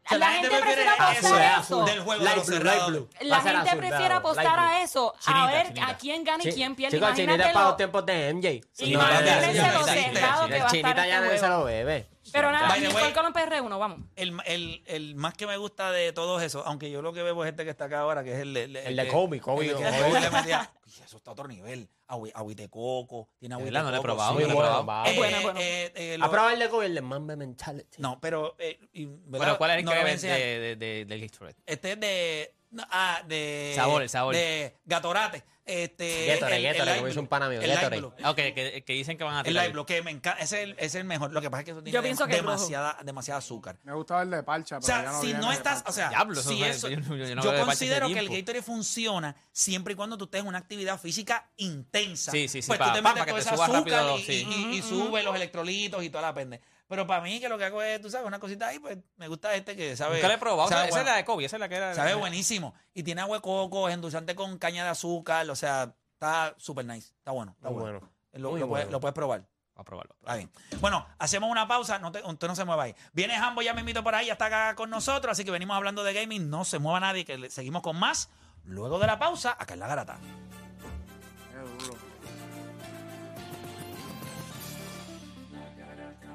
sea, 0.06 0.18
la, 0.18 0.26
la 0.26 0.32
gente 0.32 0.48
gente 0.50 0.62
prefiere 0.66 0.90
apostar 0.90 1.42
a 1.42 1.56
azul, 1.56 1.78
eso. 1.78 1.84
del 1.86 2.00
juego 2.00 2.18
de 2.18 2.24
Light 2.26 2.36
los 2.36 2.46
blue, 2.48 2.58
light 2.64 2.86
blue. 2.88 3.08
La 3.22 3.36
a 3.36 3.40
gente 3.40 3.68
azul, 3.70 3.78
prefiere 3.80 4.14
apostar 4.14 4.58
a 4.58 4.82
eso, 4.82 5.14
a 5.16 5.20
Chinita, 5.20 5.46
ver 5.46 5.66
chinita. 5.68 5.86
a 5.88 5.96
quién 5.96 6.24
gana 6.24 6.42
y 6.42 6.46
Sí, 6.46 6.52
quién 6.52 6.74
pierde. 6.74 6.98
Chicos, 6.98 7.14
Chinita 7.14 7.34
es 7.46 7.52
para 7.52 7.60
lo- 7.64 7.68
los 7.70 7.76
tiempos 7.78 8.06
de 8.06 8.34
MJ. 8.34 8.60
Imagínense 8.84 9.62
no, 9.62 9.78
lo 9.78 9.84
cerrado 9.84 10.12
que 10.12 10.20
va 10.20 10.30
a 10.34 10.46
estar 10.58 10.70
Chinita 10.70 11.06
ya 11.06 11.16
este 11.24 11.34
no 11.34 11.40
se 11.40 11.48
lo 11.48 11.64
bebe. 11.64 12.06
Pero 12.32 12.52
nada, 12.52 12.76
Nicole 12.76 12.94
way- 13.06 13.12
Colón 13.14 13.32
PR1, 13.32 13.78
vamos. 13.78 13.98
El, 14.16 14.38
el, 14.44 14.82
el 14.86 15.14
más 15.16 15.34
que 15.34 15.46
me 15.46 15.56
gusta 15.56 15.90
de 15.90 16.12
todos 16.12 16.42
esos, 16.42 16.64
aunque 16.66 16.90
yo 16.90 17.00
lo 17.02 17.12
que 17.14 17.22
veo 17.22 17.42
es 17.44 17.50
este 17.50 17.64
que 17.64 17.70
está 17.70 17.86
acá 17.86 18.00
ahora, 18.00 18.22
que 18.22 18.34
es 18.34 18.38
el, 18.40 18.56
el, 18.56 18.76
El 18.76 18.96
de 18.96 19.08
Kobe, 19.08 19.40
Kobe, 19.40 19.74
el 20.94 20.98
le 21.00 21.04
eso 21.06 21.16
está 21.16 21.30
a 21.30 21.32
otro 21.32 21.46
nivel. 21.48 21.88
Agui, 22.08 22.30
agüite 22.34 22.68
coco, 22.68 23.28
tiene 23.38 23.54
agüite 23.54 23.70
verdad, 23.72 23.84
no 23.84 23.90
lo 23.90 23.96
he 23.96 23.98
coco, 23.98 24.04
probado, 24.06 24.30
sí. 24.38 24.42
no 24.42 24.48
lo 24.48 24.52
he 24.52 24.56
probado. 24.56 25.04
Es 25.06 25.16
bueno, 25.16 25.42
bueno. 25.42 25.60
eh, 25.60 25.92
eh, 25.94 26.18
lo- 26.18 26.24
A 26.26 26.30
probar 26.30 26.52
el 26.54 26.58
de 26.58 26.68
Kobe, 26.68 26.86
el 26.86 26.94
de 26.94 27.00
Mamba 27.02 27.36
Mentality. 27.36 27.96
No, 28.02 28.20
pero. 28.20 28.56
eh, 28.58 28.78
y, 28.92 29.06
¿cuál 29.06 29.70
es 29.72 29.76
el 29.78 29.84
No 29.84 29.92
que 29.92 30.04
ves 30.04 30.22
de, 30.22 30.28
de, 30.28 30.76
de, 30.76 31.04
del 31.04 31.20
Gatorade? 31.20 31.56
Este 31.66 31.92
es 31.92 32.00
de. 32.00 32.54
no, 32.70 32.84
ah, 32.90 33.22
de. 33.26 33.72
Sabor, 33.76 34.02
el 34.02 34.08
sabor. 34.08 34.34
De 34.34 34.76
Gatorate. 34.84 35.44
Este, 35.72 36.26
Gatorade, 36.26 36.56
el- 36.56 36.64
el 36.66 36.72
Gatorade, 36.72 36.84
Light 36.86 36.96
como 36.98 37.08
hizo 37.08 37.14
Blue. 37.14 37.22
un 37.22 37.28
pana 37.28 37.48
mío, 37.48 37.60
El 37.60 37.68
Light 37.68 37.80
Gatorade. 37.82 38.12
Ah, 38.24 38.30
Ok, 38.30 38.36
que, 38.36 38.82
que 38.84 38.92
dicen 38.92 39.16
que 39.16 39.22
van 39.22 39.36
a 39.36 39.38
El 39.40 39.44
tirar. 39.44 39.62
Light 39.62 39.72
Blue, 39.72 39.86
que 39.86 40.02
me 40.02 40.10
encanta. 40.10 40.42
Ese 40.42 40.56
es 40.58 40.64
el, 40.64 40.70
ese 40.72 40.84
es 40.86 40.94
el 40.96 41.04
mejor. 41.04 41.32
Lo 41.32 41.40
que 41.40 41.48
pasa 41.48 41.60
es 41.60 41.64
que 41.66 41.70
eso 41.70 41.82
tiene 41.82 41.94
Yo 41.94 42.02
pienso 42.02 42.26
que 42.26 42.32
el 42.34 42.40
demasiada, 42.40 42.98
demasiada 43.04 43.38
azúcar. 43.38 43.78
Me 43.84 43.92
gustaba 43.94 44.22
el 44.22 44.30
de 44.30 44.42
parcha, 44.42 44.78
O 44.78 44.80
pero 44.80 44.88
ya 44.88 45.02
sea, 45.02 45.12
no 45.12 45.20
si 45.20 45.32
no 45.34 45.48
de 45.50 45.54
estás, 45.54 45.84
o 45.86 45.92
sea, 45.92 46.08
Diablo, 46.08 46.42
si 46.42 46.60
eso, 46.64 46.88
yo 46.88 46.96
no- 46.98 47.14
yo 47.16 47.24
yo, 47.24 47.34
no 47.36 47.42
veo 47.42 47.52
de 47.52 47.58
parche 47.58 47.66
considero 47.66 48.08
que 48.08 48.18
el. 48.18 48.28
Gatorade 48.30 48.62
funciona 48.62 49.36
siempre 49.52 49.92
y 49.92 49.96
cuando 49.96 50.18
tú 50.18 50.24
estés 50.24 50.40
en 50.40 50.48
una 50.48 50.58
actividad 50.58 50.79
física 50.98 51.50
intensa. 51.56 52.30
Sí, 52.32 52.48
sí, 52.48 52.62
sí, 52.62 52.68
Pues 52.68 52.78
pa- 52.78 52.86
tú 52.88 52.92
te 52.94 53.02
pa- 53.02 53.08
metes 53.10 53.20
pa' 53.20 53.24
que 53.26 53.30
todo 53.30 53.40
ese 53.40 53.50
azúcar 53.50 53.72
rápido, 53.72 54.18
y, 54.18 54.22
sí. 54.22 54.46
y- 54.48 54.54
y- 54.74 54.78
y 54.78 54.82
sube 54.82 55.22
los 55.22 55.34
electrolitos 55.34 56.02
y 56.02 56.10
toda 56.10 56.22
la 56.22 56.34
pende. 56.34 56.60
Pero 56.88 57.06
para 57.06 57.22
mí 57.22 57.38
que 57.38 57.48
lo 57.48 57.56
que 57.56 57.64
hago 57.66 57.80
es, 57.82 58.00
tú 58.00 58.10
sabes, 58.10 58.26
una 58.26 58.40
cosita 58.40 58.66
ahí, 58.68 58.78
pues 58.80 58.98
me 59.16 59.28
gusta 59.28 59.54
este 59.54 59.76
que 59.76 59.96
sabe. 59.96 60.16
Nunca 60.16 60.28
lo 60.28 60.34
he 60.34 60.38
probado. 60.38 60.68
sabe 60.68 60.88
Esa 60.88 60.88
esa 60.88 61.00
es 61.00 61.06
la 61.06 61.16
de 61.16 61.24
Kobe, 61.24 61.44
esa 61.44 61.56
es 61.56 61.60
la 61.60 61.68
que 61.68 61.76
era. 61.76 61.94
Sabe 61.94 62.14
buenísimo. 62.14 62.74
Y 62.94 63.02
tiene 63.04 63.20
agua 63.20 63.36
de 63.36 63.42
coco, 63.42 63.88
es 63.88 63.94
endulzante 63.94 64.34
con 64.34 64.58
caña 64.58 64.82
de 64.84 64.90
azúcar. 64.90 65.48
O 65.50 65.54
sea, 65.54 65.94
está 66.14 66.54
súper 66.58 66.84
nice. 66.86 67.12
Está 67.18 67.30
bueno. 67.30 67.52
Está 67.56 67.70
Muy 67.70 67.80
bueno. 67.80 68.00
bueno. 68.00 68.12
Lo, 68.58 68.68
puedes, 68.68 68.90
lo 68.90 69.00
puedes 69.00 69.14
probar. 69.14 69.46
A 69.76 69.84
probarlo. 69.84 70.14
Está 70.20 70.34
bien. 70.36 70.50
Bueno, 70.80 71.06
hacemos 71.18 71.48
una 71.50 71.66
pausa. 71.66 71.98
No 72.00 72.12
te- 72.12 72.22
usted 72.22 72.48
no 72.48 72.54
se 72.56 72.64
mueva 72.66 72.82
ahí. 72.82 72.94
Viene 73.14 73.34
Jambo, 73.38 73.62
ya 73.62 73.72
me 73.72 73.80
invito 73.80 74.02
por 74.04 74.14
ahí, 74.14 74.26
ya 74.26 74.32
está 74.34 74.46
acá 74.46 74.74
con 74.74 74.90
nosotros. 74.90 75.32
Así 75.32 75.42
que 75.44 75.50
venimos 75.52 75.74
hablando 75.76 76.02
de 76.04 76.12
gaming. 76.12 76.50
No 76.50 76.64
se 76.66 76.78
mueva 76.80 77.00
nadie, 77.00 77.24
que 77.24 77.38
le- 77.38 77.50
seguimos 77.50 77.82
con 77.82 77.96
más. 77.98 78.28
Luego 78.64 78.98
de 78.98 79.06
la 79.06 79.18
pausa, 79.18 79.56
acá 79.58 79.72
en 79.74 79.80
la 79.80 79.86
garata. 79.86 80.18